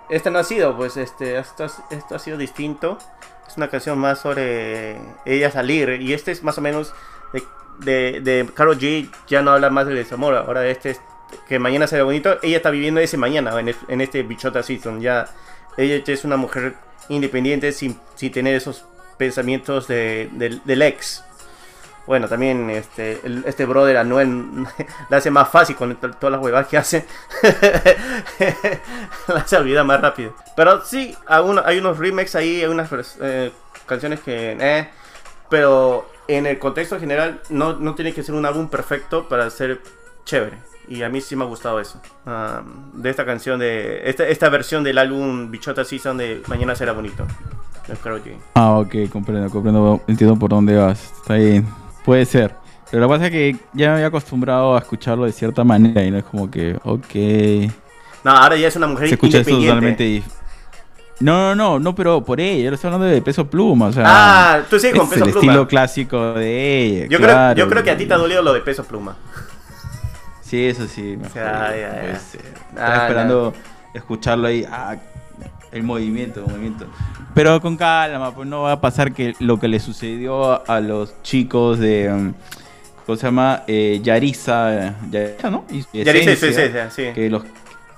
Esta 0.10 0.30
no 0.30 0.40
ha 0.40 0.46
sido, 0.46 0.78
pues 0.78 0.96
este, 0.96 1.38
esto, 1.38 1.66
esto 1.90 2.16
ha 2.16 2.20
sido 2.20 2.38
distinto. 2.38 2.98
Es 3.46 3.58
una 3.58 3.68
canción 3.68 3.98
más 4.00 4.20
sobre 4.22 5.02
ella 5.26 5.52
salir. 5.52 5.90
Y 6.02 6.14
este 6.14 6.32
es 6.32 6.44
más 6.44 6.58
o 6.58 6.62
menos 6.62 6.94
de, 7.34 7.44
de, 7.80 8.22
de 8.22 8.50
Karol 8.54 8.80
G. 8.80 9.10
Ya 9.28 9.42
no 9.42 9.52
habla 9.52 9.70
más 9.70 9.86
del 9.86 9.96
desamor. 9.98 10.34
Ahora 10.36 10.66
este 10.68 10.92
es 10.92 11.02
que 11.48 11.60
mañana 11.60 11.88
será 11.88 12.04
bonito. 12.04 12.38
Ella 12.42 12.58
está 12.58 12.70
viviendo 12.70 13.00
ese 13.02 13.18
mañana 13.18 13.60
en, 13.60 13.70
es- 13.70 13.78
en 13.88 14.02
este 14.02 14.24
Bichota 14.24 14.64
Season. 14.64 15.02
Ya 15.02 15.28
ella 15.78 16.02
es 16.06 16.24
una 16.26 16.38
mujer 16.38 16.76
independiente 17.10 17.72
sin, 17.72 18.00
sin 18.16 18.32
tener 18.32 18.56
esos 18.56 18.86
pensamientos 19.18 19.88
de, 19.88 20.30
del- 20.34 20.82
ex. 20.82 21.24
Bueno, 22.06 22.28
también 22.28 22.70
este, 22.70 23.20
el- 23.24 23.44
este 23.48 23.66
brother 23.66 23.98
Anuel 23.98 24.66
le 25.10 25.16
hace 25.16 25.32
más 25.32 25.50
fácil 25.50 25.76
con 25.76 25.96
to- 25.96 26.12
todas 26.12 26.34
las 26.34 26.42
huevadas 26.42 26.68
que 26.68 26.78
hace. 26.78 27.06
la 29.28 29.40
hace 29.40 29.58
olvidar 29.58 29.86
más 29.86 30.02
rápido. 30.02 30.36
Pero 30.56 30.84
sí, 30.86 31.16
hay, 31.28 31.42
uno- 31.44 31.62
hay 31.66 31.78
unos 31.80 31.98
remakes 31.98 32.36
ahí, 32.36 32.62
hay 32.62 32.68
unas 32.68 32.90
eh, 33.22 33.52
canciones 33.86 34.20
que... 34.22 34.58
eh, 34.60 34.90
pero 35.50 36.10
en 36.28 36.46
el 36.48 36.58
contexto 36.58 37.00
general 37.00 37.42
no, 37.50 37.74
no 37.74 37.96
tiene 37.96 38.14
que 38.14 38.24
ser 38.24 38.34
un 38.34 38.46
álbum 38.46 38.70
perfecto 38.70 39.28
para 39.28 39.50
ser 39.50 39.82
chévere. 40.26 40.58
Y 40.88 41.02
a 41.04 41.10
mí 41.10 41.22
sí 41.22 41.36
me 41.36 41.44
ha 41.44 41.48
gustado 41.48 41.80
eso. 41.80 42.02
Um, 42.26 43.02
de 43.02 43.10
esta 43.10 43.26
canción, 43.26 43.60
de 43.60 44.02
esta, 44.10 44.28
esta 44.28 44.50
versión 44.50 44.84
del 44.84 44.98
álbum 44.98 45.50
Bichota 45.50 45.84
Season 45.86 46.18
de 46.18 46.42
Mañana 46.48 46.76
será 46.76 46.92
bonito. 46.92 47.26
de 47.88 47.96
Karol. 47.96 48.22
Ah, 48.56 48.74
ok, 48.80 48.94
comprendo, 49.12 49.50
comprendo, 49.50 50.02
entiendo 50.08 50.38
por 50.38 50.50
dónde 50.50 50.76
vas. 50.76 51.04
Está 51.22 51.36
bien, 51.36 51.66
puede 52.04 52.26
ser. 52.26 52.54
Pero 52.92 53.02
lo 53.02 53.08
que 53.10 53.14
pasa 53.16 53.26
es 53.28 53.32
que 53.32 53.56
ya 53.74 53.88
me 53.90 53.94
había 53.96 54.08
acostumbrado 54.08 54.76
a 54.76 54.80
escucharlo 54.80 55.26
de 55.26 55.32
cierta 55.32 55.64
manera 55.64 56.04
y 56.04 56.12
no 56.12 56.18
es 56.18 56.24
como 56.26 56.52
que, 56.52 56.78
ok. 56.84 57.74
No, 58.24 58.32
ahora 58.32 58.56
ya 58.56 58.68
es 58.68 58.76
una 58.76 58.88
mujer 58.88 59.08
Se 59.08 59.16
escucha 59.16 59.38
independiente. 59.40 59.68
totalmente 60.20 60.24
No, 61.20 61.56
no, 61.56 61.56
no, 61.56 61.80
no, 61.80 61.96
pero 61.96 62.24
por 62.24 62.40
ella, 62.40 62.70
yo 62.70 62.76
estoy 62.76 62.90
hablando 62.90 63.08
de 63.08 63.22
peso 63.22 63.50
pluma, 63.50 63.88
o 63.88 63.92
sea. 63.94 64.04
Ah, 64.06 64.62
tú 64.70 64.78
sí, 64.80 64.92
con 64.92 65.04
es 65.04 65.10
Peso 65.10 65.26
el 65.26 65.32
Pluma. 65.32 65.46
estilo 65.54 65.68
clásico 65.68 66.34
de 66.34 66.84
ella. 66.86 67.08
Yo, 67.10 67.18
claro. 67.18 67.54
creo, 67.56 67.66
yo 67.66 67.70
creo 67.72 67.84
que 67.84 67.92
a 67.92 67.98
ti 67.98 68.06
te 68.06 68.14
ha 68.14 68.18
dolido 68.18 68.42
lo 68.44 68.54
de 68.54 68.62
peso 68.62 68.84
pluma. 68.84 69.16
Sí, 70.54 70.68
eso 70.68 70.86
sí, 70.88 71.18
mejor. 71.18 71.34
Ya, 71.34 71.76
ya, 71.76 71.90
puede 72.00 72.14
ya. 72.14 72.20
ser. 72.20 72.42
Ah, 72.46 72.70
Estaba 72.70 72.96
esperando 72.98 73.54
escucharlo 73.96 74.48
ahí. 74.48 74.64
Ah, 74.70 74.98
el 75.72 75.82
movimiento, 75.82 76.42
el 76.42 76.46
movimiento. 76.52 76.86
Pero 77.34 77.60
con 77.60 77.76
calma, 77.76 78.36
pues 78.36 78.48
no 78.48 78.62
va 78.62 78.74
a 78.74 78.80
pasar 78.80 79.14
que 79.14 79.34
lo 79.40 79.60
que 79.60 79.68
le 79.68 79.80
sucedió 79.80 80.70
a 80.70 80.80
los 80.80 81.20
chicos 81.24 81.80
de. 81.80 82.14
um, 82.14 82.34
¿Cómo 83.08 83.16
se 83.18 83.26
llama? 83.26 83.64
Eh, 83.66 84.00
Yarisa. 84.04 84.96
Yarisa, 85.10 85.50
¿no? 85.50 85.66
Yarisa 85.92 86.32
esencia, 86.34 86.92
sí. 86.92 87.06
Que 87.16 87.32
los, 87.32 87.42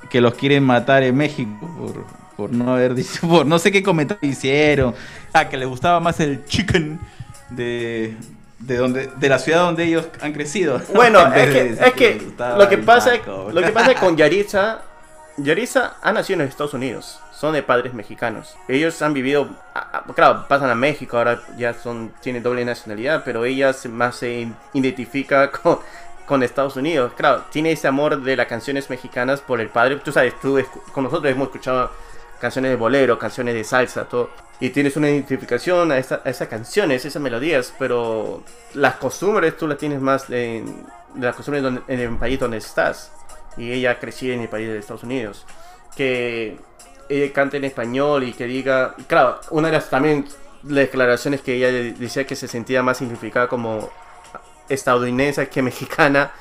que 0.10 0.22
los 0.22 0.34
quieren 0.36 0.64
matar 0.64 1.04
en 1.04 1.18
México 1.18 1.70
por, 1.78 2.06
por 2.38 2.54
no 2.54 2.72
haber 2.72 2.96
dicho. 2.96 3.28
Por 3.28 3.46
no 3.46 3.60
sé 3.60 3.70
qué 3.74 3.84
comentario 3.84 4.30
hicieron. 4.30 4.96
Ah, 5.34 5.50
que 5.50 5.58
les 5.58 5.68
gustaba 5.68 6.00
más 6.00 6.22
el 6.22 6.46
chicken 6.46 7.02
de. 7.50 8.16
De, 8.66 8.78
donde, 8.78 9.10
de 9.16 9.30
la 9.30 9.38
ciudad 9.38 9.62
donde 9.62 9.84
ellos 9.84 10.08
han 10.22 10.34
crecido. 10.34 10.82
Bueno, 10.94 11.34
es 11.34 11.50
que, 11.50 11.70
es 11.86 11.94
que 11.94 12.22
lo 12.58 12.68
que 12.68 12.78
pasa 12.78 13.12
taco. 13.12 13.50
lo 13.52 13.62
que 13.62 13.72
pasa 13.72 13.94
con 13.96 14.18
Yaritza, 14.18 14.82
Yaritza 15.38 15.98
ha 16.02 16.12
nacido 16.12 16.42
en 16.42 16.48
Estados 16.48 16.74
Unidos, 16.74 17.20
son 17.32 17.54
de 17.54 17.62
padres 17.62 17.94
mexicanos. 17.94 18.56
Ellos 18.68 19.00
han 19.02 19.14
vivido, 19.14 19.50
claro, 20.16 20.46
pasan 20.48 20.70
a 20.70 20.76
México, 20.76 21.18
ahora 21.18 21.42
ya 21.58 21.74
son 21.74 22.12
tienen 22.22 22.42
doble 22.42 22.66
nacionalidad, 22.66 23.24
pero 23.24 23.46
ella 23.46 23.72
más 23.90 24.16
se 24.16 24.48
identifica 24.74 25.52
con, 25.64 25.80
con 26.26 26.42
Estados 26.42 26.76
Unidos. 26.76 27.14
Claro, 27.16 27.44
tiene 27.52 27.72
ese 27.72 27.88
amor 27.88 28.22
de 28.22 28.36
las 28.36 28.48
canciones 28.48 28.90
mexicanas 28.90 29.42
por 29.42 29.62
el 29.62 29.70
padre. 29.70 29.98
Tú 29.98 30.12
sabes, 30.12 30.40
tú 30.40 30.60
con 30.92 31.04
nosotros 31.04 31.32
hemos 31.32 31.48
escuchado 31.50 31.92
canciones 32.46 32.70
de 32.72 32.78
bolero, 32.78 33.18
canciones 33.18 33.54
de 33.56 33.64
salsa, 33.64 34.06
todo. 34.06 34.30
Y 34.60 34.70
tienes 34.70 34.96
una 34.98 35.10
identificación 35.10 35.92
a, 35.92 35.96
a 35.96 35.98
esas 36.30 36.48
canciones, 36.48 37.04
esas 37.04 37.22
melodías, 37.22 37.74
pero 37.80 38.44
las 38.76 38.96
costumbres 38.96 39.58
tú 39.58 39.68
las 39.68 39.78
tienes 39.78 40.00
más 40.00 40.28
de 40.28 40.64
las 41.20 41.36
costumbres 41.36 41.64
donde- 41.64 41.82
en 41.88 42.00
el 42.00 42.18
país 42.18 42.40
donde 42.40 42.58
estás. 42.58 43.12
Y 43.58 43.72
ella 43.72 44.00
creció 44.00 44.34
en 44.34 44.42
el 44.42 44.48
país 44.50 44.68
de 44.68 44.78
Estados 44.78 45.04
Unidos. 45.04 45.46
Que 45.96 46.58
ella 47.10 47.34
cante 47.34 47.58
en 47.58 47.64
español 47.66 48.24
y 48.24 48.34
que 48.34 48.46
diga... 48.46 48.96
Claro, 49.08 49.40
una 49.50 49.68
de 49.70 49.74
las 49.74 49.90
también 49.90 50.26
declaraciones 50.64 51.42
que 51.42 51.56
ella 51.56 51.72
de- 51.72 51.94
decía 51.94 52.26
que 52.28 52.36
se 52.36 52.48
sentía 52.48 52.84
más 52.84 52.98
significada 52.98 53.48
como 53.48 53.90
estadounidense 54.70 55.48
que 55.50 55.62
mexicana 55.62 56.32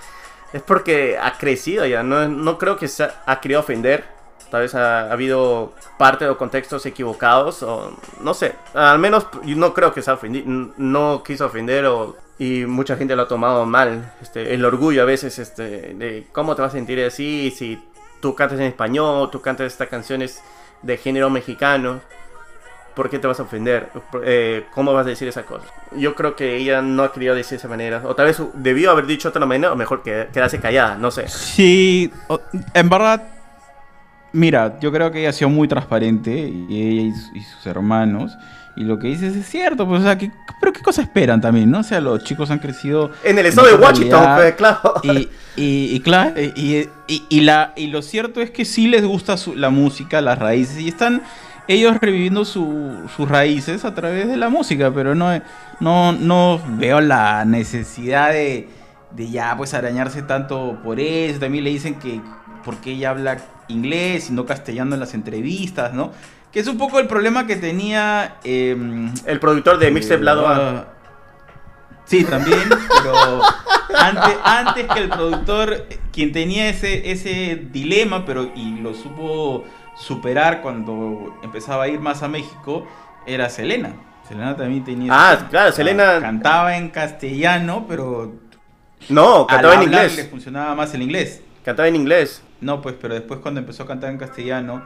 es 0.52 0.62
porque 0.62 1.18
ha 1.20 1.36
crecido 1.38 1.84
ya. 1.86 2.02
No, 2.02 2.28
no 2.28 2.58
creo 2.58 2.76
que 2.76 2.88
se 2.88 3.04
ha, 3.04 3.22
ha 3.26 3.40
querido 3.40 3.60
ofender. 3.60 4.13
Tal 4.54 4.62
vez 4.62 4.72
ha, 4.76 5.08
ha 5.08 5.12
habido 5.12 5.72
parte 5.98 6.28
o 6.28 6.38
contextos 6.38 6.86
equivocados 6.86 7.64
o 7.64 7.92
no 8.20 8.34
sé. 8.34 8.54
Al 8.72 9.00
menos 9.00 9.26
yo 9.44 9.56
no 9.56 9.74
creo 9.74 9.92
que 9.92 10.00
se 10.00 10.12
ha 10.12 10.14
ofendido. 10.14 10.44
No 10.76 11.24
quiso 11.24 11.46
ofender 11.46 11.86
o 11.86 12.14
y 12.38 12.64
mucha 12.66 12.96
gente 12.96 13.16
lo 13.16 13.22
ha 13.22 13.26
tomado 13.26 13.66
mal. 13.66 14.12
Este, 14.22 14.54
el 14.54 14.64
orgullo 14.64 15.02
a 15.02 15.06
veces 15.06 15.40
este, 15.40 15.92
de 15.94 16.28
cómo 16.30 16.54
te 16.54 16.62
vas 16.62 16.70
a 16.70 16.76
sentir 16.76 17.02
así 17.02 17.50
si 17.50 17.82
tú 18.20 18.36
cantas 18.36 18.60
en 18.60 18.66
español, 18.66 19.28
tú 19.32 19.40
cantas 19.40 19.72
estas 19.72 19.88
canciones 19.88 20.40
de 20.82 20.98
género 20.98 21.30
mexicano. 21.30 22.00
¿Por 22.94 23.10
qué 23.10 23.18
te 23.18 23.26
vas 23.26 23.40
a 23.40 23.42
ofender? 23.42 23.88
Eh, 24.22 24.66
¿Cómo 24.72 24.92
vas 24.92 25.04
a 25.04 25.08
decir 25.08 25.26
esa 25.26 25.42
cosa? 25.42 25.66
Yo 25.96 26.14
creo 26.14 26.36
que 26.36 26.54
ella 26.54 26.80
no 26.80 27.02
ha 27.02 27.12
querido 27.12 27.34
decir 27.34 27.50
de 27.50 27.56
esa 27.56 27.66
manera. 27.66 28.02
O 28.04 28.14
tal 28.14 28.26
vez 28.26 28.40
debió 28.54 28.92
haber 28.92 29.06
dicho 29.06 29.28
de 29.28 29.30
otra 29.30 29.46
manera, 29.46 29.72
o 29.72 29.74
mejor 29.74 30.04
que 30.04 30.28
quedarse 30.32 30.60
callada, 30.60 30.94
no 30.94 31.10
sé. 31.10 31.26
Sí, 31.26 32.12
en 32.72 32.88
verdad, 32.88 33.33
mira, 34.34 34.78
yo 34.80 34.92
creo 34.92 35.10
que 35.10 35.20
ella 35.20 35.30
ha 35.30 35.32
sido 35.32 35.48
muy 35.48 35.66
transparente, 35.68 36.52
y 36.68 36.82
ella 36.82 37.02
y, 37.02 37.12
su- 37.12 37.36
y 37.36 37.40
sus 37.42 37.66
hermanos, 37.66 38.36
y 38.76 38.82
lo 38.84 38.98
que 38.98 39.06
dices 39.08 39.34
es 39.36 39.46
cierto, 39.48 39.86
pues, 39.88 40.00
o 40.00 40.04
sea, 40.04 40.18
¿qué- 40.18 40.30
pero 40.60 40.72
¿qué 40.72 40.82
cosa 40.82 41.00
esperan 41.02 41.40
también, 41.40 41.70
no? 41.70 41.78
O 41.80 41.82
sea, 41.82 42.00
los 42.00 42.22
chicos 42.24 42.50
han 42.50 42.58
crecido... 42.58 43.12
En 43.24 43.38
el 43.38 43.46
estado 43.46 43.68
de 43.68 43.74
Washington, 43.74 44.26
pues, 44.36 44.54
claro. 44.54 44.80
Y, 45.04 45.28
y, 45.56 45.94
y 45.94 46.00
claro, 46.00 46.32
y, 46.40 46.88
y- 47.08 47.22
y 47.28 47.40
la, 47.40 47.72
y 47.76 47.86
lo 47.86 48.02
cierto 48.02 48.40
es 48.40 48.50
que 48.50 48.64
sí 48.64 48.88
les 48.88 49.04
gusta 49.04 49.36
su- 49.36 49.54
la 49.54 49.70
música, 49.70 50.20
las 50.20 50.38
raíces, 50.38 50.78
y 50.80 50.88
están 50.88 51.22
ellos 51.68 51.96
reviviendo 52.00 52.44
su- 52.44 53.08
sus 53.16 53.28
raíces 53.28 53.84
a 53.86 53.94
través 53.94 54.28
de 54.28 54.36
la 54.36 54.48
música, 54.50 54.90
pero 54.92 55.14
no, 55.14 55.30
no, 55.80 56.12
no 56.12 56.60
veo 56.76 57.00
la 57.00 57.44
necesidad 57.46 58.32
de, 58.32 58.68
de 59.12 59.30
ya 59.30 59.56
pues 59.56 59.72
arañarse 59.72 60.20
tanto 60.22 60.78
por 60.84 61.00
eso. 61.00 61.40
También 61.40 61.64
le 61.64 61.70
dicen 61.70 61.94
que 61.94 62.20
porque 62.64 62.90
ella 62.92 63.10
habla 63.10 63.38
inglés 63.68 64.30
y 64.30 64.32
no 64.32 64.46
castellano 64.46 64.94
en 64.94 65.00
las 65.00 65.14
entrevistas, 65.14 65.92
¿no? 65.92 66.12
Que 66.52 66.60
es 66.60 66.66
un 66.68 66.78
poco 66.78 67.00
el 67.00 67.06
problema 67.08 67.46
que 67.46 67.56
tenía... 67.56 68.36
em, 68.44 69.12
El 69.26 69.40
productor 69.40 69.78
de 69.78 69.90
Mixtape 69.90 70.22
Lado 70.22 70.46
A. 70.48 70.56
ah, 70.56 70.84
Sí, 72.06 72.22
también, 72.24 72.60
pero 73.02 73.40
antes, 73.98 74.36
antes 74.44 74.86
que 74.92 74.98
el 75.00 75.08
productor, 75.08 75.86
quien 76.12 76.32
tenía 76.32 76.68
ese, 76.68 77.10
ese 77.10 77.56
dilema, 77.72 78.26
pero 78.26 78.50
y 78.54 78.76
lo 78.80 78.92
supo 78.94 79.64
superar 79.96 80.60
cuando 80.60 81.34
empezaba 81.42 81.84
a 81.84 81.88
ir 81.88 82.00
más 82.00 82.22
a 82.22 82.28
México, 82.28 82.86
era 83.26 83.48
Selena. 83.48 83.94
Selena 84.28 84.54
también 84.54 84.84
tenía... 84.84 85.12
Ah, 85.14 85.34
ese 85.34 85.46
claro, 85.48 85.72
Selena- 85.72 86.20
Cantaba 86.20 86.76
en 86.76 86.90
castellano, 86.90 87.86
pero... 87.88 88.34
No, 89.08 89.40
al 89.40 89.46
cantaba 89.46 89.74
en 89.74 89.80
hablar 89.80 90.04
le 90.04 90.10
inglés. 90.10 90.28
funcionaba 90.30 90.74
más 90.74 90.92
el 90.94 91.02
inglés. 91.02 91.42
Cantaba 91.64 91.88
en 91.88 91.96
inglés. 91.96 92.42
No, 92.64 92.80
pues, 92.80 92.94
pero 93.00 93.12
después 93.12 93.40
cuando 93.40 93.60
empezó 93.60 93.82
a 93.82 93.86
cantar 93.86 94.10
en 94.10 94.16
castellano, 94.16 94.82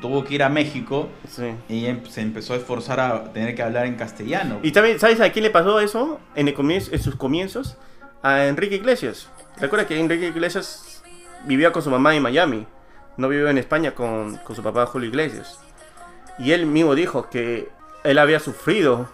tuvo 0.00 0.24
que 0.24 0.34
ir 0.34 0.42
a 0.42 0.48
México 0.50 1.08
Sí. 1.28 1.54
y 1.68 1.86
em- 1.86 2.04
se 2.04 2.20
empezó 2.20 2.52
a 2.52 2.56
esforzar 2.56 3.00
a 3.00 3.32
tener 3.32 3.54
que 3.54 3.62
hablar 3.62 3.86
en 3.86 3.94
castellano. 3.94 4.58
Y 4.62 4.72
también, 4.72 4.98
¿sabes 5.00 5.20
a 5.20 5.30
quién 5.32 5.42
le 5.42 5.50
pasó 5.50 5.80
eso 5.80 6.20
en, 6.34 6.48
el 6.48 6.54
comienzo, 6.54 6.92
en 6.92 7.02
sus 7.02 7.16
comienzos? 7.16 7.76
A 8.22 8.44
Enrique 8.44 8.74
Iglesias. 8.76 9.28
Recuerda 9.58 9.86
que 9.86 9.98
Enrique 9.98 10.26
Iglesias 10.28 11.02
vivía 11.46 11.72
con 11.72 11.82
su 11.82 11.90
mamá 11.90 12.14
en 12.14 12.22
Miami. 12.22 12.66
No 13.16 13.28
vivió 13.28 13.48
en 13.48 13.56
España 13.58 13.92
con, 13.94 14.36
con 14.38 14.54
su 14.56 14.62
papá 14.62 14.84
Julio 14.86 15.08
Iglesias. 15.08 15.58
Y 16.38 16.52
él 16.52 16.66
mismo 16.66 16.94
dijo 16.94 17.30
que 17.30 17.68
él 18.02 18.18
había 18.18 18.40
sufrido 18.40 19.08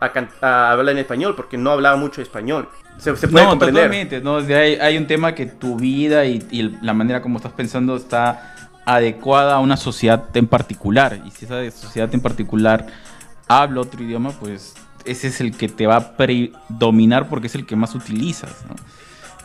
a, 0.00 0.10
a 0.40 0.72
hablar 0.72 0.92
en 0.94 0.98
español 0.98 1.34
porque 1.36 1.58
no 1.58 1.70
hablaba 1.70 1.96
mucho 1.96 2.22
español. 2.22 2.68
Se, 2.98 3.16
se 3.16 3.28
puede 3.28 3.44
no, 3.44 3.50
comprender. 3.50 3.84
totalmente. 3.84 4.20
No, 4.20 4.36
hay, 4.36 4.74
hay 4.74 4.96
un 4.96 5.06
tema 5.06 5.34
que 5.34 5.46
tu 5.46 5.76
vida 5.76 6.24
y, 6.24 6.78
la 6.82 6.94
manera 6.94 7.20
como 7.20 7.38
estás 7.38 7.52
pensando 7.52 7.96
está 7.96 8.54
adecuada 8.84 9.54
a 9.54 9.58
una 9.58 9.76
sociedad 9.76 10.24
en 10.34 10.46
particular. 10.46 11.20
Y 11.24 11.30
si 11.30 11.44
esa 11.44 11.68
sociedad 11.70 12.12
en 12.14 12.20
particular 12.20 12.86
habla 13.48 13.80
otro 13.80 14.02
idioma, 14.02 14.30
pues 14.30 14.74
ese 15.04 15.28
es 15.28 15.40
el 15.40 15.56
que 15.56 15.68
te 15.68 15.86
va 15.86 15.96
a 15.96 16.16
predominar 16.16 17.28
porque 17.28 17.48
es 17.48 17.54
el 17.54 17.66
que 17.66 17.76
más 17.76 17.94
utilizas. 17.94 18.64
¿no? 18.68 18.74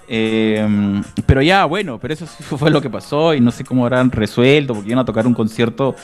Eh, 0.08 1.02
pero 1.26 1.42
ya, 1.42 1.66
bueno, 1.66 2.00
pero 2.00 2.14
eso 2.14 2.26
fue 2.26 2.72
lo 2.72 2.82
que 2.82 2.90
pasó 2.90 3.34
y 3.34 3.42
no 3.42 3.52
sé 3.52 3.64
cómo 3.64 3.84
habrán 3.84 4.12
resuelto 4.12 4.74
porque 4.74 4.90
iban 4.90 5.00
a 5.00 5.06
tocar 5.06 5.28
un 5.28 5.34
concierto 5.34 5.96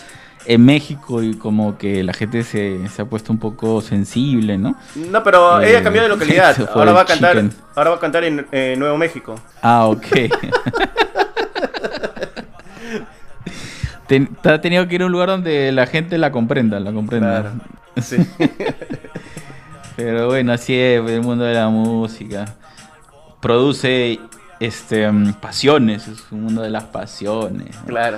en 0.46 0.66
México 0.66 1.24
y 1.24 1.36
como 1.36 1.78
que 1.78 2.04
la 2.04 2.14
gente 2.14 2.44
se, 2.44 2.88
se 2.90 3.02
ha 3.02 3.06
puesto 3.06 3.32
un 3.32 3.40
poco 3.40 3.82
sensible, 3.82 4.58
¿no? 4.58 4.76
No, 4.96 5.24
pero 5.24 5.62
Eh, 5.62 5.70
ella 5.70 5.84
cambió 5.84 6.02
de 6.04 6.10
localidad. 6.10 6.70
Ahora 6.74 6.92
va 6.92 7.02
a 7.02 7.06
cantar, 7.06 7.36
chicken. 7.36 7.52
ahora 7.76 7.90
va 7.92 7.96
a 7.96 8.00
cantar 8.00 8.24
en 8.26 8.46
eh, 8.52 8.76
Nuevo 8.78 8.98
México. 8.98 9.36
Ah, 9.62 9.86
ok. 9.88 10.06
Ten- 14.08 14.36
te 14.42 14.50
ha 14.50 14.60
tenido 14.62 14.88
que 14.88 14.96
ir 14.96 15.02
a 15.02 15.06
un 15.06 15.12
lugar 15.12 15.30
donde 15.30 15.72
la 15.72 15.86
gente 15.88 16.18
la 16.18 16.32
comprenda, 16.32 16.80
la 16.80 16.92
comprenda. 16.92 17.42
Claro. 17.42 17.52
Sí. 18.02 18.18
Pero 19.96 20.28
bueno, 20.28 20.52
así 20.54 20.76
es 20.76 21.08
el 21.10 21.22
mundo 21.22 21.46
de 21.46 21.54
la 21.54 21.70
música. 21.70 22.46
Produce 23.40 24.20
este 24.60 25.10
mm, 25.12 25.34
pasiones, 25.36 26.08
es 26.08 26.24
un 26.32 26.44
mundo 26.44 26.62
de 26.64 26.70
las 26.70 26.86
pasiones. 26.86 27.76
¿no? 27.82 27.86
claro. 27.86 28.18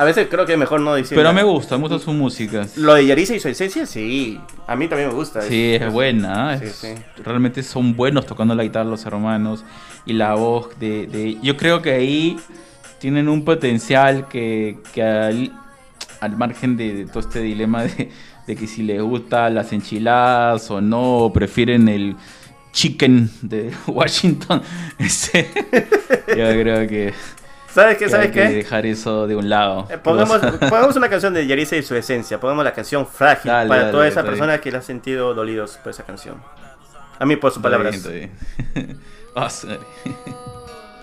A 0.00 0.04
veces 0.04 0.28
creo 0.30 0.46
que 0.46 0.52
es 0.54 0.58
mejor 0.58 0.80
no 0.80 0.94
decir. 0.94 1.10
Pero 1.14 1.24
nada. 1.30 1.34
me 1.34 1.42
gusta, 1.42 1.76
me 1.76 1.82
gusta 1.86 1.98
su 1.98 2.12
música. 2.14 2.66
Lo 2.76 2.94
de 2.94 3.04
Yarisa 3.04 3.34
y 3.34 3.40
su 3.40 3.48
esencia, 3.48 3.84
sí. 3.84 4.40
A 4.66 4.74
mí 4.74 4.88
también 4.88 5.08
me 5.10 5.14
gusta. 5.14 5.42
Sí, 5.42 5.74
es 5.74 5.92
buena. 5.92 6.58
Sí, 6.58 6.68
sí. 6.68 6.88
Realmente 7.22 7.62
son 7.62 7.94
buenos 7.94 8.24
tocando 8.24 8.54
la 8.54 8.62
guitarra 8.62 8.86
los 8.88 9.04
hermanos. 9.04 9.62
Y 10.06 10.14
la 10.14 10.34
voz 10.34 10.70
de, 10.80 11.06
de- 11.06 11.36
Yo 11.42 11.56
creo 11.58 11.82
que 11.82 11.92
ahí 11.92 12.38
tienen 12.98 13.28
un 13.28 13.44
potencial 13.44 14.26
que, 14.28 14.78
que 14.94 15.02
al, 15.02 15.52
al 16.20 16.36
margen 16.36 16.78
de, 16.78 16.94
de 16.94 17.04
todo 17.04 17.20
este 17.20 17.40
dilema 17.42 17.82
de, 17.84 18.10
de 18.46 18.56
que 18.56 18.66
si 18.66 18.82
les 18.82 19.02
gustan 19.02 19.54
las 19.54 19.70
enchiladas 19.74 20.70
o 20.70 20.80
no, 20.80 21.18
o 21.18 21.32
prefieren 21.32 21.88
el 21.88 22.16
chicken 22.72 23.30
de 23.42 23.70
Washington. 23.86 24.62
este, 24.98 25.50
yo 26.28 26.34
creo 26.34 26.88
que, 26.88 27.12
¿Sabes 27.74 27.96
qué? 27.98 28.04
que 28.04 28.10
¿Sabes 28.10 28.26
hay 28.26 28.32
que 28.32 28.42
qué? 28.42 28.48
dejar 28.54 28.86
eso 28.86 29.26
de 29.26 29.36
un 29.36 29.48
lado. 29.48 29.86
Eh, 29.90 29.98
Pongamos, 29.98 30.40
pongamos 30.60 30.96
una 30.96 31.08
canción 31.08 31.32
de 31.34 31.46
Yarisa 31.46 31.76
y 31.76 31.82
su 31.82 31.94
esencia. 31.94 32.40
Pongamos 32.40 32.64
la 32.64 32.72
canción 32.72 33.06
Frágil 33.06 33.50
Dale, 33.52 33.68
para 33.68 33.80
dale, 33.82 33.92
todas 33.92 34.08
esas 34.10 34.24
personas 34.24 34.60
que 34.60 34.70
la 34.72 34.78
han 34.78 34.84
sentido 34.84 35.34
dolidos 35.34 35.76
por 35.78 35.90
esa 35.90 36.04
canción. 36.04 36.42
A 37.18 37.26
mí, 37.26 37.36
por 37.36 37.52
sus 37.52 37.62
palabras. 37.62 38.02
bien, 38.02 38.32
bien. 38.74 39.00
Sorry. 39.50 39.78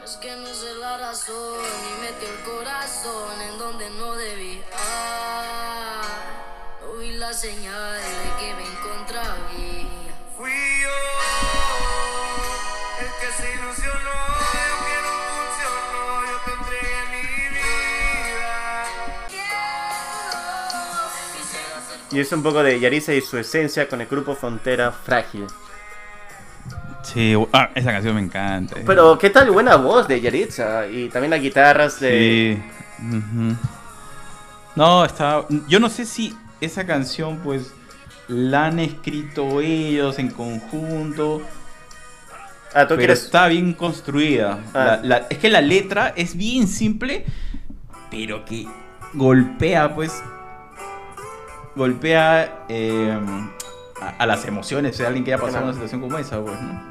Es 0.03 0.17
que 0.17 0.31
no 0.35 0.47
sé 0.47 0.73
la 0.79 0.97
razón 0.97 1.35
y 1.35 2.01
metí 2.01 2.25
el 2.25 2.43
corazón 2.43 3.41
en 3.41 3.57
donde 3.59 3.89
no 3.91 4.13
debía. 4.15 4.61
No 6.81 6.97
vi 6.99 7.11
la 7.13 7.31
señal 7.33 7.95
Y 22.17 22.21
es 22.21 22.31
un 22.31 22.41
poco 22.41 22.63
de 22.63 22.79
Yarisa 22.79 23.13
y 23.13 23.21
su 23.21 23.37
esencia 23.37 23.87
con 23.87 24.01
el 24.01 24.07
grupo 24.07 24.33
Frontera 24.33 24.91
Frágil. 24.91 25.45
Sí, 27.03 27.35
ah, 27.53 27.69
esa 27.75 27.91
canción 27.91 28.15
me 28.15 28.21
encanta. 28.21 28.75
Pero, 28.87 29.19
¿qué 29.19 29.29
tal 29.29 29.51
buena 29.51 29.75
voz 29.75 30.07
de 30.07 30.19
Yaritza? 30.19 30.87
Y 30.87 31.09
también 31.09 31.29
las 31.29 31.41
guitarras 31.41 31.99
de... 31.99 32.57
Sí. 32.99 33.55
No, 34.75 35.05
está. 35.05 35.45
Yo 35.67 35.79
no 35.79 35.89
sé 35.89 36.05
si 36.05 36.35
esa 36.59 36.87
canción, 36.87 37.37
pues, 37.43 37.71
la 38.27 38.65
han 38.65 38.79
escrito 38.79 39.61
ellos 39.61 40.17
en 40.17 40.29
conjunto. 40.31 41.43
Ah, 42.73 42.81
¿tú 42.87 42.95
pero 42.95 42.97
quieres...? 42.97 43.25
está 43.25 43.47
bien 43.47 43.73
construida. 43.73 44.59
Ah. 44.73 44.99
La- 45.03 45.19
la- 45.19 45.27
es 45.29 45.37
que 45.37 45.49
la 45.51 45.61
letra 45.61 46.13
es 46.15 46.35
bien 46.35 46.67
simple, 46.67 47.25
pero 48.09 48.43
que 48.43 48.65
golpea, 49.13 49.93
pues. 49.93 50.23
Golpea 51.77 52.65
eh, 52.69 53.17
a, 54.01 54.09
a 54.23 54.25
las 54.25 54.45
emociones 54.45 54.97
de 54.97 55.05
alguien 55.07 55.23
que 55.23 55.33
haya 55.33 55.41
pasado 55.41 55.63
Claro. 55.63 55.65
una 55.67 55.73
situación 55.75 56.01
como 56.01 56.17
esa, 56.17 56.41
pues, 56.41 56.59
¿no? 56.61 56.81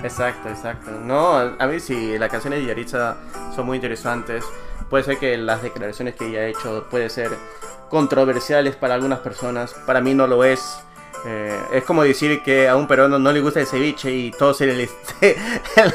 Exacto, 0.04 0.48
exacto. 0.48 0.90
No, 1.04 1.36
a 1.36 1.66
mí 1.66 1.78
sí, 1.80 2.16
las 2.18 2.30
canciones 2.30 2.60
de 2.60 2.66
Yaritza 2.66 3.16
son 3.54 3.66
muy 3.66 3.76
interesantes. 3.76 4.44
Puede 4.88 5.04
ser 5.04 5.18
que 5.18 5.36
las 5.36 5.62
declaraciones 5.62 6.14
que 6.16 6.26
ella 6.28 6.40
ha 6.40 6.46
hecho 6.46 6.86
puede 6.90 7.08
ser 7.10 7.30
controversiales 7.88 8.76
para 8.76 8.94
algunas 8.94 9.18
personas. 9.20 9.74
Para 9.86 10.00
mí 10.00 10.14
no 10.14 10.26
lo 10.26 10.42
es. 10.44 10.80
Eh, 11.26 11.58
es 11.74 11.84
como 11.84 12.02
decir 12.02 12.42
que 12.42 12.68
a 12.68 12.76
un 12.76 12.86
peruano 12.88 13.18
no 13.18 13.30
le 13.30 13.40
gusta 13.40 13.60
el 13.60 13.66
ceviche 13.66 14.10
y 14.10 14.30
todos 14.30 14.56
se 14.56 14.66
le, 14.66 14.86
se, 15.20 15.36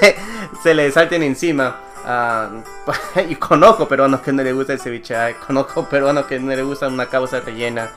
le- 0.01 0.15
se 0.62 0.73
le 0.73 0.91
salten 0.91 1.23
encima. 1.23 1.77
Ah, 2.05 2.49
y 3.29 3.36
conozco 3.36 3.88
peruanos 3.88 4.21
que 4.21 4.31
no 4.31 4.43
le 4.43 4.53
gusta 4.53 4.73
el 4.73 4.79
ceviche. 4.79 5.15
ah, 5.15 5.31
Conozco 5.47 5.86
peruanos 5.89 6.25
que 6.25 6.39
no 6.39 6.55
le 6.55 6.62
gusta 6.63 6.88
una 6.88 7.08
causa 7.08 7.39
rellena. 7.39 7.89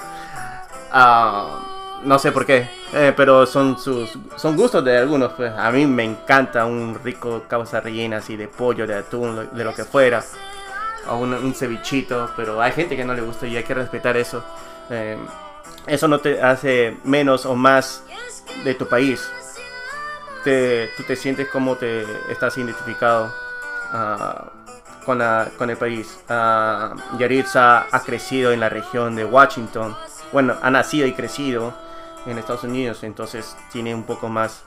Ah, 0.92 1.98
no 2.04 2.18
sé 2.18 2.32
por 2.32 2.46
qué, 2.46 2.68
eh, 2.92 3.12
pero 3.16 3.44
son 3.46 3.78
sus 3.78 4.10
son 4.36 4.56
gustos 4.56 4.84
de 4.84 4.98
algunos. 4.98 5.32
Pues 5.32 5.52
a 5.56 5.70
mí 5.70 5.86
me 5.86 6.04
encanta 6.04 6.64
un 6.64 6.98
rico 7.02 7.44
causa 7.48 7.80
rellena 7.80 8.18
así 8.18 8.36
de 8.36 8.48
pollo, 8.48 8.86
de 8.86 8.94
atún, 8.96 9.48
de 9.52 9.64
lo 9.64 9.74
que 9.74 9.84
fuera, 9.84 10.22
o 11.08 11.16
un, 11.16 11.54
cevichito. 11.54 12.30
Pero 12.36 12.60
hay 12.62 12.72
gente 12.72 12.96
que 12.96 13.04
no 13.04 13.14
le 13.14 13.22
gusta 13.22 13.46
y 13.46 13.56
hay 13.56 13.64
que 13.64 13.74
respetar 13.74 14.16
eso. 14.16 14.42
Eh, 14.90 15.18
eso 15.86 16.08
no 16.08 16.18
te 16.20 16.40
hace 16.40 16.96
menos 17.04 17.46
o 17.46 17.54
más 17.54 18.02
de 18.64 18.74
tu 18.74 18.86
país. 18.88 19.28
Te, 20.44 20.90
tú 20.96 21.02
te 21.02 21.16
sientes 21.16 21.48
como 21.48 21.76
te 21.76 22.04
estás 22.30 22.56
identificado 22.56 23.34
ah, 23.92 24.50
con, 25.04 25.18
la- 25.18 25.48
con 25.58 25.68
el 25.68 25.76
país. 25.76 26.18
Ah, 26.28 26.94
Yaritza 27.18 27.86
ha 27.90 28.00
crecido 28.04 28.52
en 28.52 28.60
la 28.60 28.68
región 28.68 29.16
de 29.16 29.24
Washington. 29.24 29.96
Bueno, 30.32 30.54
ha 30.62 30.70
nacido 30.70 31.06
y 31.06 31.12
crecido 31.12 31.72
en 32.26 32.38
Estados 32.38 32.64
Unidos, 32.64 33.02
entonces 33.04 33.56
tiene 33.72 33.94
un 33.94 34.02
poco 34.04 34.28
más 34.28 34.62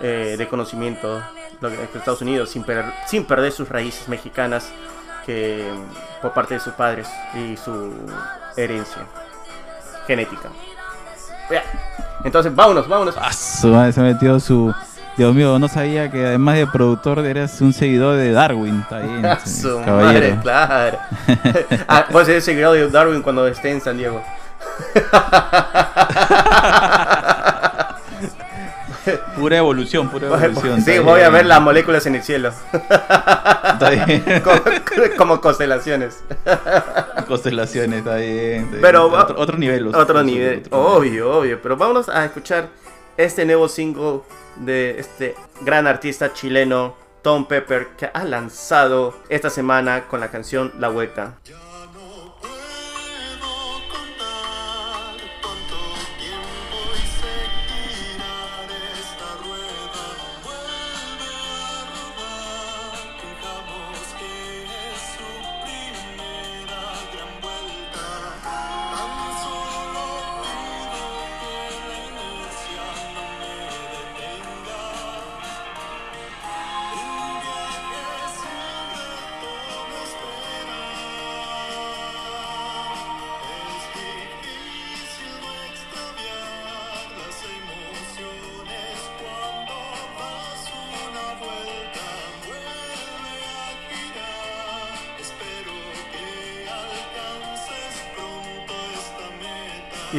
eh, 0.00 0.36
de 0.38 0.48
conocimiento 0.48 1.20
de 1.60 1.84
Estados 1.94 2.22
Unidos 2.22 2.50
sin, 2.50 2.64
per- 2.64 2.92
sin 3.06 3.24
perder 3.24 3.52
sus 3.52 3.68
raíces 3.68 4.08
mexicanas 4.08 4.68
que 5.26 5.68
por 6.20 6.32
parte 6.32 6.54
de 6.54 6.60
sus 6.60 6.72
padres 6.74 7.08
y 7.34 7.56
su 7.56 7.92
herencia 8.56 9.02
genética. 10.06 10.48
Entonces, 12.24 12.54
vámonos, 12.54 12.88
vámonos. 12.88 13.16
Ah, 13.20 13.32
su 13.32 13.68
madre, 13.68 13.92
se 13.92 14.00
ha 14.00 14.04
metido 14.04 14.38
su. 14.40 14.72
Dios 15.16 15.34
mío, 15.34 15.58
no 15.58 15.68
sabía 15.68 16.10
que 16.10 16.24
además 16.26 16.56
de 16.56 16.66
productor 16.66 17.18
eras 17.20 17.60
un 17.60 17.72
seguidor 17.74 18.16
de 18.16 18.32
Darwin. 18.32 18.80
Está 18.80 18.98
bien, 19.00 19.26
A 19.26 19.38
sí, 19.40 19.60
su 19.62 19.82
caballero. 19.84 20.36
madre, 20.36 20.38
claro. 20.42 20.98
ah, 21.88 22.06
vos 22.10 22.26
eres 22.28 22.44
seguidor 22.44 22.74
de 22.74 22.88
Darwin 22.88 23.20
cuando 23.22 23.46
esté 23.46 23.70
en 23.70 23.80
San 23.80 23.98
Diego. 23.98 24.22
Pura 29.36 29.56
evolución, 29.58 30.08
pura 30.08 30.28
evolución. 30.28 30.80
sí, 30.80 30.98
voy 31.00 31.22
a 31.22 31.28
ver 31.30 31.44
las 31.46 31.60
moléculas 31.60 32.06
en 32.06 32.14
el 32.14 32.22
cielo. 32.22 32.52
Está 32.72 33.90
bien. 33.90 34.22
como, 34.44 34.60
como 35.16 35.40
constelaciones. 35.40 36.22
Constelaciones, 37.26 37.98
está 38.00 38.16
bien. 38.16 38.60
está 38.64 38.70
bien. 38.70 38.80
Pero 38.80 39.06
otro, 39.06 39.34
otro 39.40 39.58
nivel. 39.58 39.88
Otro 39.88 40.00
otro- 40.02 40.22
nivel. 40.22 40.62
otro 40.64 40.78
nivel. 40.78 40.96
Obvio, 40.98 41.38
obvio. 41.38 41.60
Pero 41.60 41.76
vámonos 41.76 42.08
a 42.08 42.24
escuchar 42.24 42.68
este 43.16 43.44
nuevo 43.44 43.68
single 43.68 44.20
de 44.56 45.00
este 45.00 45.34
gran 45.62 45.86
artista 45.88 46.32
chileno, 46.32 46.94
Tom 47.22 47.46
Pepper, 47.46 47.88
que 47.98 48.08
ha 48.12 48.22
lanzado 48.24 49.14
esta 49.28 49.50
semana 49.50 50.04
con 50.08 50.20
la 50.20 50.28
canción 50.28 50.72
La 50.78 50.88
Vuelta. 50.88 51.34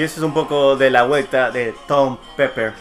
Y 0.04 0.06
eso 0.06 0.20
es 0.20 0.24
un 0.26 0.34
poco 0.34 0.76
de 0.76 0.90
la 0.90 1.04
vuelta 1.04 1.50
de 1.50 1.74
Tom 1.88 2.18
Pepper. 2.36 2.74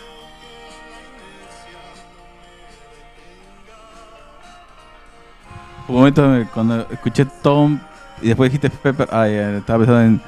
Un 5.89 5.95
momento 5.97 6.27
me- 6.29 6.47
cuando 6.47 6.87
escuché 6.91 7.27
Tom 7.43 7.79
y 8.21 8.29
después 8.29 8.51
dijiste 8.51 8.71
Pepper, 8.71 9.09
ah, 9.11 9.27
ya, 9.29 9.57
estaba 9.59 9.79
pensando 9.85 10.01
en 10.03 10.21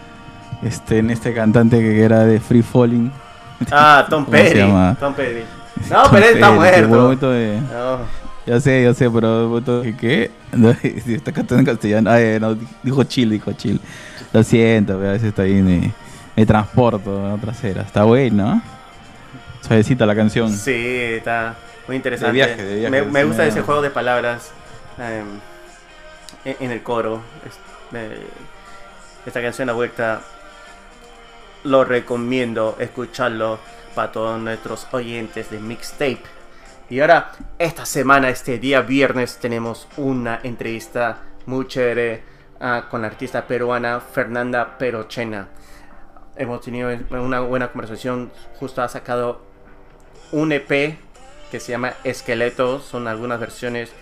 este, 0.63 0.99
en 0.99 1.11
este 1.11 1.33
cantante 1.33 1.79
que 1.79 2.03
era 2.03 2.21
de 2.25 2.41
Free 2.41 2.63
Falling. 2.63 3.11
Ah, 3.71 4.05
Tom 4.11 4.25
¿Cómo 4.25 4.37
se 4.37 4.43
Petty. 4.45 4.61
Tom 5.01 5.15
Petty. 5.15 5.41
No, 5.91 6.03
pero 6.11 6.27
él 6.27 6.35
está 6.35 6.47
Tom 6.47 6.55
muerto. 6.57 7.31
de- 7.31 7.61
No. 7.61 7.99
Ya 8.47 8.61
sé, 8.61 8.83
ya 8.85 8.93
sé, 8.95 9.11
pero 9.11 9.61
¿qué? 9.99 10.31
No, 10.53 10.73
si 11.05 11.15
está 11.15 11.33
cantando 11.33 11.61
en 11.61 11.67
castellano. 11.67 12.11
Ay, 12.11 12.39
no, 12.41 12.57
dijo 12.83 13.03
chill, 13.05 13.31
dijo 13.31 13.53
chill. 13.53 13.81
Lo 14.33 14.43
siento, 14.43 14.97
pero 14.99 15.11
a 15.11 15.13
veces 15.13 15.29
está 15.29 15.43
ahí 15.43 15.55
me, 15.63 15.93
me 16.37 16.47
transporto 16.47 17.25
a 17.25 17.35
otras 17.35 17.63
eras. 17.65 17.87
Está 17.87 18.05
bueno, 18.05 18.45
¿no? 18.47 18.63
Suavecita 19.61 20.05
la 20.07 20.15
canción. 20.15 20.53
Sí, 20.53 20.73
está 20.75 21.57
muy 21.87 21.97
interesante. 21.97 22.33
De 22.39 22.47
viaje, 22.47 22.63
de 22.63 22.77
viaje, 22.77 23.03
me, 23.05 23.25
gusta 23.25 23.47
ese 23.47 23.63
juego 23.63 23.83
de 23.83 23.91
palabras 23.91 24.53
em, 24.99 25.27
en, 26.45 26.57
en 26.65 26.71
el 26.71 26.83
coro. 26.83 27.23
Esta 29.25 29.41
canción 29.41 29.71
a 29.71 29.73
vuelta 29.73 30.21
lo 31.65 31.85
recomiendo 31.85 32.77
escucharlo 32.79 33.59
para 33.95 34.13
todos 34.13 34.41
nuestros 34.41 34.87
oyentes 34.93 35.51
de 35.51 35.59
mixtape. 35.59 36.23
Y 36.91 37.01
ahora, 37.01 37.33
esta 37.59 37.87
semana, 37.87 38.29
este 38.29 38.59
día 38.59 38.83
viernes, 38.83 39.39
tenemos 39.39 39.89
una 39.97 40.41
entrevista 40.43 41.19
muy 41.47 41.67
chévere 41.67 42.23
ah, 42.61 42.85
con 42.91 43.01
la 43.01 43.09
artista 43.09 43.47
peruana 43.47 44.01
Fernanda 44.01 44.77
Perochena. 44.77 45.49
Hemos 46.37 46.61
tenido 46.63 46.91
una 47.11 47.41
buena 47.41 47.69
conversación. 47.71 48.33
Justo 48.59 48.83
ha 48.83 48.89
sacado 48.89 49.41
un 50.33 50.53
EP 50.53 50.99
que 51.51 51.61
se 51.61 51.73
llama 51.73 51.95
Esqueleto. 52.03 52.81
Son 52.81 53.07
algunas 53.07 53.39
versiones 53.39 53.93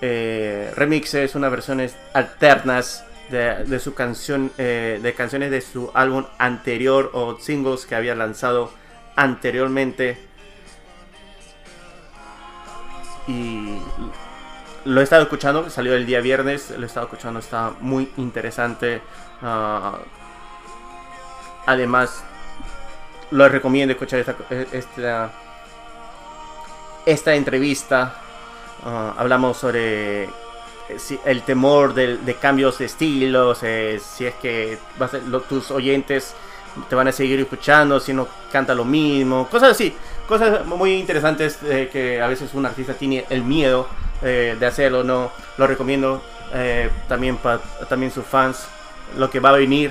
eh, 0.00 0.72
remixes, 0.76 1.34
unas 1.34 1.50
versiones 1.50 1.96
alternas 2.12 3.04
de, 3.30 3.64
de 3.64 3.78
su 3.80 3.94
canción, 3.94 4.52
eh, 4.58 5.00
de 5.02 5.14
canciones 5.14 5.50
de 5.50 5.60
su 5.60 5.90
álbum 5.94 6.24
anterior 6.38 7.10
o 7.14 7.38
singles 7.38 7.86
que 7.86 7.94
había 7.94 8.14
lanzado 8.14 8.70
anteriormente. 9.16 10.18
Y 13.26 13.78
lo 14.84 15.00
he 15.00 15.04
estado 15.04 15.22
escuchando, 15.22 15.68
salió 15.70 15.94
el 15.94 16.06
día 16.06 16.20
viernes, 16.20 16.70
lo 16.76 16.82
he 16.82 16.86
estado 16.86 17.06
escuchando, 17.06 17.40
está 17.40 17.72
muy 17.80 18.12
interesante. 18.18 19.00
Ah, 19.40 19.98
además, 21.66 22.24
lo 23.30 23.48
recomiendo 23.48 23.92
escuchar 23.92 24.20
esta, 24.20 25.30
esta, 27.06 27.34
entrevista. 27.34 28.20
Ah, 28.84 29.14
hablamos 29.16 29.56
sobre 29.56 30.28
eh, 30.88 31.18
el 31.24 31.42
temor 31.42 31.94
de, 31.94 32.18
de 32.18 32.34
cambios 32.34 32.78
de 32.78 32.84
estilos, 32.84 33.60
eh, 33.62 34.00
si 34.02 34.26
es 34.26 34.34
que 34.34 34.78
tus 35.48 35.70
oyentes 35.70 36.34
te 36.88 36.94
van 36.94 37.08
a 37.08 37.12
seguir 37.12 37.40
escuchando, 37.40 38.00
si 38.00 38.12
no 38.12 38.28
canta 38.52 38.74
lo 38.74 38.84
mismo, 38.84 39.48
cosas 39.48 39.70
así, 39.70 39.94
cosas 40.28 40.66
muy 40.66 40.94
interesantes 40.94 41.58
eh, 41.62 41.88
que 41.90 42.20
a 42.20 42.26
veces 42.26 42.52
un 42.52 42.66
artista 42.66 42.94
tiene 42.94 43.24
el 43.30 43.42
miedo 43.42 43.88
eh, 44.22 44.56
de 44.58 44.66
hacerlo, 44.66 45.04
no 45.04 45.30
lo 45.56 45.66
recomiendo 45.66 46.22
también 47.08 47.36
para 47.36 47.58
también 47.88 48.12
sus 48.12 48.24
fans, 48.24 48.68
lo 49.16 49.28
que 49.28 49.40
va 49.40 49.48
a 49.48 49.52
venir 49.52 49.90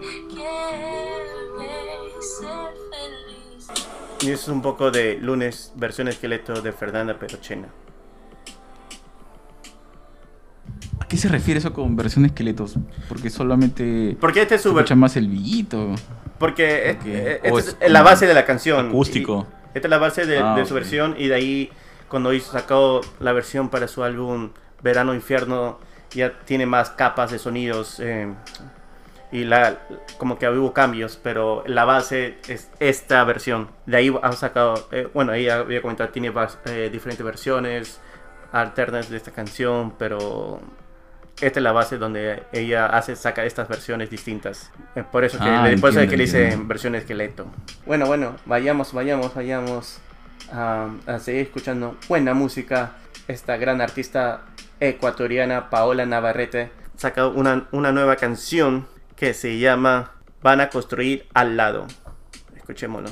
y 0.00 0.36
ser 2.22 2.70
feliz? 2.90 3.68
Y 4.22 4.30
es 4.30 4.48
un 4.48 4.60
poco 4.62 4.90
de 4.90 5.18
Lunes, 5.20 5.72
versión 5.76 6.08
esqueleto 6.08 6.60
de 6.60 6.72
Fernanda 6.72 7.18
Perochena. 7.18 7.68
¿A 11.00 11.06
qué 11.08 11.16
se 11.16 11.28
refiere 11.28 11.58
eso 11.58 11.72
con 11.72 11.96
versión 11.96 12.24
esqueletos? 12.24 12.74
Porque 13.08 13.30
solamente 13.30 14.16
Porque 14.20 14.42
este 14.42 14.56
es 14.56 14.62
su 14.62 14.68
escucha 14.70 14.94
más 14.94 15.16
el 15.16 15.28
villito. 15.28 15.94
Porque 16.38 16.96
Ok. 16.98 17.06
eh, 17.06 17.40
O 17.50 17.58
esta 17.58 17.70
es 17.72 17.76
es 17.80 17.90
la 17.90 18.02
base 18.02 18.26
de 18.26 18.34
la 18.34 18.44
canción. 18.44 18.88
acústico. 18.88 19.46
Y 19.74 19.78
esta 19.78 19.88
es 19.88 19.90
la 19.90 19.98
base 19.98 20.26
de, 20.26 20.38
Ah, 20.38 20.54
de 20.56 20.64
su 20.66 20.74
versión 20.74 21.14
y 21.18 21.28
de 21.28 21.34
ahí 21.34 21.70
cuando 22.08 22.32
hizo 22.32 22.52
sacó 22.52 23.00
la 23.20 23.32
versión 23.32 23.68
para 23.70 23.88
su 23.88 24.02
álbum 24.04 24.50
Verano 24.82 25.14
Infierno 25.14 25.78
ya 26.12 26.38
tiene 26.44 26.66
más 26.66 26.90
capas 26.90 27.30
de 27.30 27.38
sonidos 27.38 28.00
eh, 28.00 28.32
y 29.32 29.44
la 29.44 29.78
como 30.18 30.38
que 30.38 30.48
hubo 30.48 30.72
cambios, 30.72 31.18
pero 31.22 31.62
la 31.66 31.84
base 31.84 32.38
es 32.48 32.70
esta 32.80 33.22
versión. 33.24 33.68
De 33.86 33.96
ahí 33.96 34.14
ha 34.22 34.32
sacado, 34.32 34.88
eh, 34.90 35.08
bueno, 35.14 35.32
ahí 35.32 35.48
había 35.48 35.80
comentado 35.82 36.10
tiene 36.10 36.32
eh, 36.66 36.88
diferentes 36.92 37.24
versiones 37.24 38.00
alternas 38.52 39.08
de 39.08 39.16
esta 39.16 39.30
canción, 39.30 39.94
pero 39.98 40.60
esta 41.40 41.60
es 41.60 41.62
la 41.62 41.72
base 41.72 41.96
donde 41.96 42.42
ella 42.52 42.86
hace 42.86 43.14
saca 43.16 43.44
estas 43.44 43.68
versiones 43.68 44.10
distintas. 44.10 44.70
Eh, 44.96 45.04
por 45.10 45.24
eso 45.24 45.38
que 45.38 45.44
Ah, 45.48 45.66
le- 45.68 45.78
por 45.78 45.90
eso 45.90 46.00
es 46.00 46.04
entiendo, 46.04 46.10
que 46.10 46.16
le 46.16 46.24
entiendo. 46.42 46.68
versión 46.68 46.94
esqueleto. 46.96 47.46
Bueno, 47.86 48.06
bueno, 48.06 48.36
vayamos, 48.46 48.92
vayamos, 48.92 49.32
vayamos 49.34 49.98
a, 50.52 50.88
a 51.06 51.18
seguir 51.20 51.42
escuchando 51.42 51.96
buena 52.08 52.34
música. 52.34 52.92
Esta 53.28 53.56
gran 53.56 53.80
artista 53.80 54.42
ecuatoriana 54.80 55.70
Paola 55.70 56.04
Navarrete 56.04 56.72
saca 56.96 57.28
una, 57.28 57.68
una 57.70 57.92
nueva 57.92 58.16
canción 58.16 58.86
que 59.20 59.34
se 59.34 59.58
llama 59.58 60.12
Van 60.42 60.62
a 60.62 60.70
construir 60.70 61.28
al 61.34 61.54
lado. 61.58 61.86
Escuchémoslo. 62.56 63.10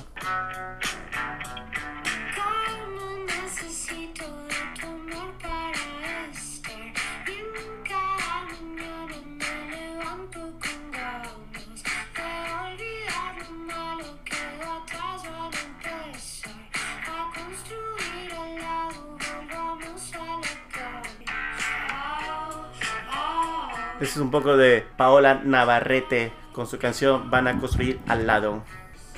Au. 23.99 24.03
Este 24.03 24.15
es 24.15 24.17
un 24.17 24.31
poco 24.31 24.57
de 24.57 24.85
Paola 24.97 25.41
Navarrete 25.45 26.33
con 26.53 26.67
su 26.67 26.79
canción 26.79 27.31
Van 27.31 27.47
a 27.49 27.59
construir 27.59 27.99
al 28.09 28.27
lado. 28.27 28.65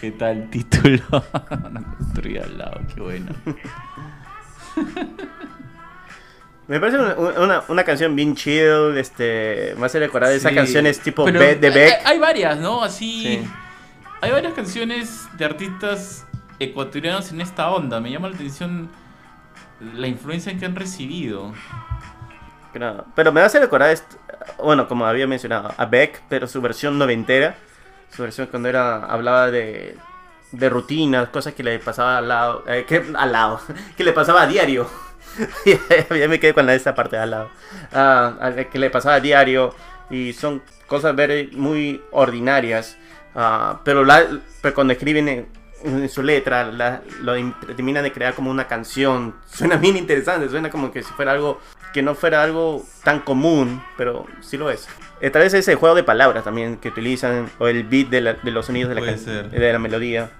¿Qué 0.00 0.10
tal 0.12 0.48
título? 0.50 1.02
Una 1.50 1.82
construida 1.96 2.44
al 2.44 2.58
lado, 2.58 2.80
qué 2.94 3.00
bueno. 3.00 3.34
Me 6.68 6.78
parece 6.78 6.98
una, 6.98 7.14
una- 7.14 7.62
una 7.66 7.82
canción 7.84 8.14
bien 8.14 8.36
chill, 8.36 8.96
este, 8.96 9.74
me 9.76 9.86
hace 9.86 9.98
recordar 9.98 10.30
esas 10.30 10.50
Sí, 10.50 10.54
canciones 10.56 11.00
tipo 11.00 11.24
Be- 11.24 11.32
de 11.56 11.66
hay- 11.66 11.74
Beck. 11.74 11.94
Hay, 12.04 12.18
varias, 12.20 12.58
¿no? 12.60 12.84
Así. 12.84 13.22
Sí. 13.24 13.48
Hay 14.20 14.30
varias 14.30 14.54
canciones 14.54 15.26
de 15.36 15.44
artistas 15.46 16.24
ecuatorianos 16.60 17.32
en 17.32 17.40
esta 17.40 17.68
onda. 17.70 17.98
Me 18.00 18.12
llama 18.12 18.28
la 18.28 18.36
atención 18.36 18.88
la 19.94 20.06
influencia 20.06 20.56
que 20.56 20.64
han 20.64 20.76
recibido. 20.76 21.52
Pero, 22.72 23.04
pero 23.14 23.32
me 23.32 23.40
hace 23.40 23.58
recordar, 23.58 23.96
bueno, 24.58 24.86
como 24.88 25.06
había 25.06 25.26
mencionado, 25.26 25.72
a 25.76 25.86
Beck, 25.86 26.22
pero 26.28 26.46
su 26.46 26.60
versión 26.60 26.98
noventera. 26.98 27.56
Su 28.14 28.22
versión 28.22 28.46
cuando 28.48 28.68
era 28.68 29.04
hablaba 29.06 29.50
de, 29.50 29.96
de 30.52 30.68
rutinas, 30.68 31.28
cosas 31.28 31.54
que 31.54 31.62
le 31.62 31.78
pasaba 31.78 32.18
al 32.18 32.28
lado, 32.28 32.64
eh, 32.66 32.84
que, 32.86 33.04
al 33.16 33.32
lado, 33.32 33.60
que 33.96 34.04
le 34.04 34.12
pasaba 34.12 34.42
a 34.42 34.46
diario. 34.46 34.88
ya 35.66 36.28
me 36.28 36.40
quedé 36.40 36.54
con 36.54 36.68
esta 36.70 36.94
parte 36.94 37.16
de 37.16 37.22
al 37.22 37.30
lado. 37.30 37.50
A- 37.92 38.52
que 38.70 38.78
le 38.78 38.90
pasaba 38.90 39.16
a 39.16 39.20
diario 39.20 39.74
y 40.10 40.32
son 40.32 40.62
cosas 40.86 41.14
very- 41.14 41.50
muy 41.56 42.02
ordinarias. 42.10 42.96
ah, 43.34 43.80
pero, 43.84 44.04
la, 44.04 44.24
pero 44.60 44.74
cuando 44.74 44.92
escriben 44.92 45.48
en, 45.82 46.08
su 46.08 46.22
letra, 46.22 46.64
la- 46.70 47.02
lo 47.20 47.36
in- 47.36 47.54
terminan 47.76 48.02
de 48.02 48.12
crear 48.12 48.34
como 48.34 48.50
una 48.50 48.66
canción. 48.68 49.34
Suena 49.46 49.76
bien 49.76 49.96
interesante, 49.96 50.48
suena 50.48 50.70
como 50.70 50.90
que 50.92 51.02
si 51.02 51.12
fuera 51.12 51.32
algo 51.32 51.60
que 51.92 52.02
no 52.02 52.14
fuera 52.14 52.42
algo 52.44 52.84
tan 53.02 53.20
común, 53.20 53.82
pero 53.96 54.26
sí 54.40 54.56
lo 54.56 54.70
es. 54.70 54.88
Eh, 55.20 55.30
tal 55.30 55.42
vez 55.42 55.52
ese 55.54 55.74
juego 55.74 55.94
de 55.96 56.04
palabras 56.04 56.44
también 56.44 56.76
que 56.76 56.88
utilizan, 56.88 57.50
o 57.58 57.66
el 57.66 57.82
beat 57.84 58.08
de, 58.08 58.20
la- 58.20 58.34
de 58.34 58.50
los 58.50 58.66
sonidos 58.66 58.94
de 58.94 59.00
la, 59.00 59.16
ser. 59.18 59.50
de 59.50 59.72
la 59.72 59.78
melodía. 59.78 60.30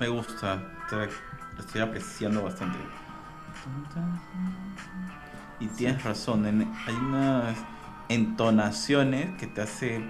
Me 0.00 0.08
gusta. 0.08 0.60
Estoy, 0.84 1.08
estoy 1.58 1.80
apreciando 1.80 2.42
bastante. 2.42 2.78
Y 5.60 5.66
tienes 5.68 6.02
razón, 6.02 6.44
en- 6.46 6.72
hay 6.86 6.94
unas 6.94 7.56
entonaciones 8.14 9.36
que 9.38 9.46
te 9.46 9.62
hace 9.62 10.02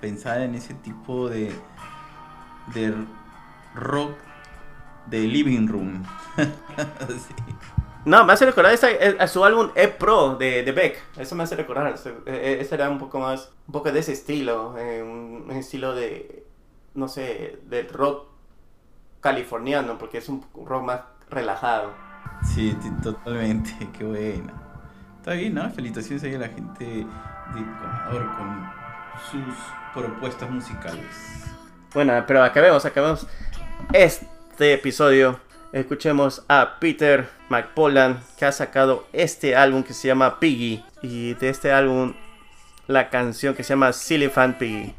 pensar 0.00 0.40
en 0.40 0.54
ese 0.54 0.74
tipo 0.74 1.28
de, 1.28 1.52
de 2.74 2.94
rock 3.74 4.12
de 5.06 5.20
living 5.20 5.66
room. 5.68 6.02
Sí. 7.08 7.34
No, 8.06 8.24
me 8.24 8.32
hace 8.32 8.46
recordar 8.46 8.72
esa- 8.72 8.90
eh, 8.90 9.16
a 9.20 9.26
su 9.26 9.44
álbum 9.44 9.70
E 9.74 9.88
Pro 9.88 10.36
de, 10.36 10.62
de 10.62 10.72
Beck. 10.72 11.02
Eso 11.18 11.34
me 11.34 11.42
hace 11.42 11.54
recordar. 11.54 11.86
Eh, 11.88 12.14
eh, 12.26 12.58
Ese 12.60 12.74
era 12.74 12.88
un 12.88 12.98
poco 12.98 13.20
más, 13.20 13.52
un 13.66 13.72
poco 13.72 13.92
de 13.92 13.98
ese 14.00 14.12
estilo. 14.12 14.74
eh, 14.78 15.02
un, 15.02 15.50
estilo 15.50 15.94
de, 15.94 16.46
no 16.94 17.08
sé, 17.08 17.58
de 17.68 17.82
rock 17.82 18.26
californiano, 19.20 19.98
porque 19.98 20.16
es 20.18 20.28
un 20.30 20.42
rock 20.64 20.82
más 20.82 21.00
relajado. 21.28 21.92
Sí, 22.54 22.74
totalmente, 23.02 23.70
qué 23.98 24.04
buena. 24.04 24.54
Está 25.18 25.32
bien, 25.34 25.54
¿no? 25.54 25.68
Felicitaciones 25.70 26.22
ahí 26.24 26.34
a 26.34 26.38
la 26.38 26.48
gente 26.48 27.06
Ecuador 27.56 28.26
con 28.36 28.70
sus 29.30 29.54
propuestas 29.94 30.50
musicales. 30.50 31.04
Bueno, 31.94 32.24
pero 32.26 32.42
acabemos, 32.42 32.84
acabemos 32.84 33.26
este 33.92 34.72
episodio. 34.72 35.40
Escuchemos 35.72 36.44
a 36.48 36.78
Peter 36.80 37.28
McPollan 37.48 38.20
que 38.38 38.44
ha 38.44 38.52
sacado 38.52 39.06
este 39.12 39.56
álbum 39.56 39.82
que 39.82 39.94
se 39.94 40.08
llama 40.08 40.38
Piggy. 40.40 40.84
Y 41.02 41.34
de 41.34 41.48
este 41.48 41.72
álbum 41.72 42.14
la 42.86 43.08
canción 43.08 43.54
que 43.54 43.62
se 43.62 43.70
llama 43.70 43.92
Silly 43.92 44.28
Fan 44.28 44.58
Piggy. 44.58 44.94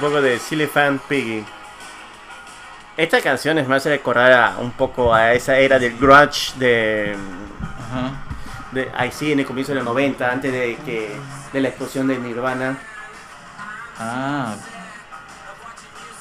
Poco 0.00 0.20
de 0.20 0.38
Silly 0.38 0.66
Fan 0.66 1.00
Piggy. 1.08 1.44
Esta 2.96 3.20
canción 3.22 3.58
es 3.58 3.66
más 3.68 3.84
recordar 3.86 4.32
a- 4.32 4.56
un 4.58 4.72
poco 4.72 5.14
a 5.14 5.32
esa 5.32 5.56
era 5.56 5.78
del 5.78 5.96
grunge 5.96 6.52
de, 6.56 7.16
Ajá. 7.62 8.12
de 8.72 8.90
ahí 8.96 9.10
sí, 9.12 9.32
en 9.32 9.40
el 9.40 9.46
comienzo 9.46 9.72
de 9.72 9.76
los 9.76 9.84
90, 9.84 10.30
antes 10.30 10.52
de 10.52 10.76
que 10.84 11.16
de 11.52 11.60
la 11.60 11.68
explosión 11.68 12.06
de 12.08 12.18
Nirvana. 12.18 12.78
Ah. 13.98 14.54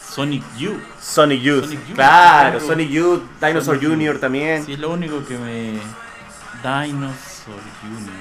Sonic 0.10 0.44
Youth. 0.58 0.82
Sonic 1.02 1.42
Youth. 1.42 1.64
Sonic 1.66 1.86
Youth, 1.88 1.96
claro. 1.96 2.60
Sonic 2.60 2.90
Youth, 2.90 3.22
Dinosaur 3.40 3.64
Sonic 3.78 3.82
Youth. 3.82 3.92
Jr. 4.14 4.20
también. 4.20 4.66
Sí, 4.66 4.74
es 4.74 4.80
lo 4.80 4.90
único 4.92 5.24
que 5.26 5.38
me. 5.38 5.80
Dinosaur 6.64 7.60
Jr. 7.82 8.14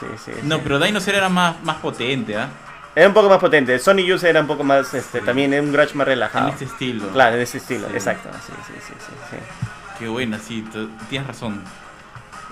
Sí, 0.00 0.06
sí, 0.24 0.30
No, 0.44 0.56
sí. 0.56 0.60
pero 0.64 0.78
Dinosaur 0.78 1.16
era 1.16 1.28
más, 1.28 1.62
más 1.62 1.76
potente, 1.76 2.36
¿ah? 2.36 2.48
Era 2.96 3.08
un 3.08 3.14
poco 3.14 3.28
más 3.28 3.38
potente. 3.38 3.76
Sonic 3.78 4.06
Youth 4.06 4.22
era 4.24 4.40
un 4.40 4.46
poco 4.46 4.62
más, 4.64 4.92
este, 4.94 5.18
Sí. 5.20 5.24
también 5.26 5.52
un 5.54 5.72
grunge 5.72 5.94
más 5.94 6.06
En 6.06 6.12
relajado. 6.12 6.48
este 6.50 6.64
estilo. 6.66 7.08
Claro, 7.08 7.36
en 7.36 7.42
ese 7.42 7.58
estilo, 7.58 7.88
Sí. 7.88 7.94
exacto. 7.94 8.28
Sí, 8.46 8.52
sí, 8.66 8.72
sí, 8.86 8.94
sí, 8.98 9.12
sí. 9.30 9.36
Qué 9.98 10.08
buena, 10.08 10.38
sí, 10.38 10.64
tienes 11.08 11.26
razón. 11.28 11.60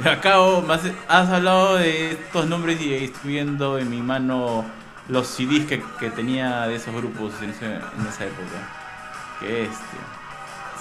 Acabo, 0.04 0.62
más, 0.62 0.80
has 1.08 1.28
hablado 1.28 1.76
de 1.76 2.12
estos 2.12 2.46
nombres 2.46 2.80
y 2.80 2.94
estoy 2.94 3.32
viendo 3.32 3.78
en 3.78 3.90
mi 3.90 4.00
mano 4.00 4.64
los 5.08 5.26
CDs 5.28 5.66
que, 5.66 5.82
que 6.00 6.10
tenía 6.10 6.62
de 6.66 6.76
esos 6.76 6.94
grupos 6.94 7.32
en, 7.42 7.50
ese- 7.50 7.66
en 7.66 8.06
esa 8.08 8.24
época. 8.24 8.58
Qué 9.40 9.64
este. 9.64 9.96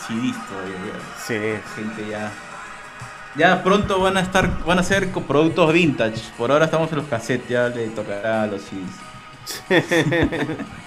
CDs 0.08 0.36
todavía. 0.48 0.76
ya. 0.76 1.24
Sí. 1.24 1.36
Gente 1.76 2.08
ya. 2.10 2.32
Ya 3.36 3.64
pronto 3.64 4.00
van 4.00 4.18
a 4.18 4.22
estar, 4.22 4.64
van 4.66 4.80
a 4.80 4.84
ser 4.84 5.10
productos 5.12 5.72
vintage. 5.72 6.22
Por 6.38 6.52
ahora 6.52 6.66
estamos 6.66 6.90
en 6.92 6.98
los 6.98 7.08
cassettes, 7.08 7.48
ya 7.50 7.70
le 7.70 7.88
tocará 7.90 8.44
a 8.44 8.48
los 8.48 8.62
CDs. 8.62 8.90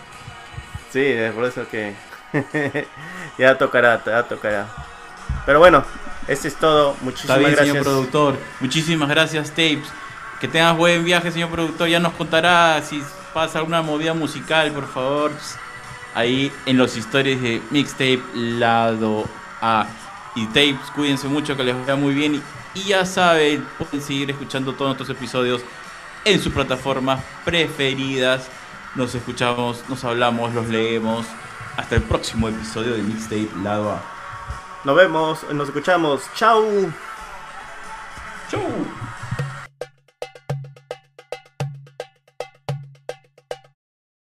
Sí, 0.93 1.01
es 1.01 1.33
por 1.33 1.45
eso 1.45 1.67
que 1.69 1.93
ya 3.39 3.59
tocará, 3.59 4.01
ya 4.07 4.23
tocará. 4.23 4.69
Pero 5.45 5.59
bueno, 5.59 5.85
este 6.29 6.47
es 6.47 6.55
todo. 6.55 6.93
Está 6.93 7.05
Muchísimas 7.05 7.39
bien, 7.41 7.51
gracias. 7.51 7.69
señor 7.69 7.83
productor. 7.83 8.39
Muchísimas 8.61 9.09
gracias, 9.09 9.51
Tapes. 9.51 9.89
Que 10.41 10.47
tengas 10.47 10.77
buen 10.77 11.05
viaje, 11.05 11.33
señor 11.33 11.51
productor. 11.51 11.89
Ya 11.89 11.99
nos 11.99 12.13
contará 12.13 12.81
si 12.83 13.03
pasa 13.33 13.59
alguna 13.59 13.83
movida 13.83 14.15
musical, 14.15 14.71
por 14.71 14.87
favor. 14.87 15.33
Ahí 16.15 16.53
en 16.65 16.79
los 16.79 16.97
stories 16.97 17.43
de 17.43 17.61
Mixtape 17.71 18.23
Lado 18.35 19.25
A. 19.61 19.89
Y 20.37 20.47
Tapes, 20.47 20.93
cuídense 20.95 21.27
mucho, 21.27 21.57
que 21.57 21.65
les 21.65 21.75
vaya 21.77 21.97
muy 21.97 22.15
bien. 22.15 22.37
Y, 22.37 22.43
y 22.79 22.85
ya 22.85 23.05
saben, 23.05 23.67
pueden 23.79 24.01
seguir 24.01 24.31
escuchando 24.31 24.75
todos 24.75 24.97
nuestros 24.97 25.11
episodios 25.11 25.63
en 26.25 26.41
sus 26.41 26.53
plataformas 26.53 27.23
preferidas. 27.45 28.49
Nos 28.95 29.15
escuchamos, 29.15 29.85
nos 29.89 30.05
hablamos, 30.05 30.55
los 30.55 30.69
leemos. 30.69 31.27
Hasta 31.77 31.97
el 31.97 32.03
próximo 32.03 32.49
episodio 32.49 32.95
de 32.95 33.03
Mixtape 33.03 33.51
Lado 33.63 33.93
A. 33.93 34.03
Nos 34.85 34.97
vemos, 34.97 35.43
nos 35.53 35.69
escuchamos. 35.69 36.23
Chau. 36.35 36.93
¡Chau! 38.51 39.14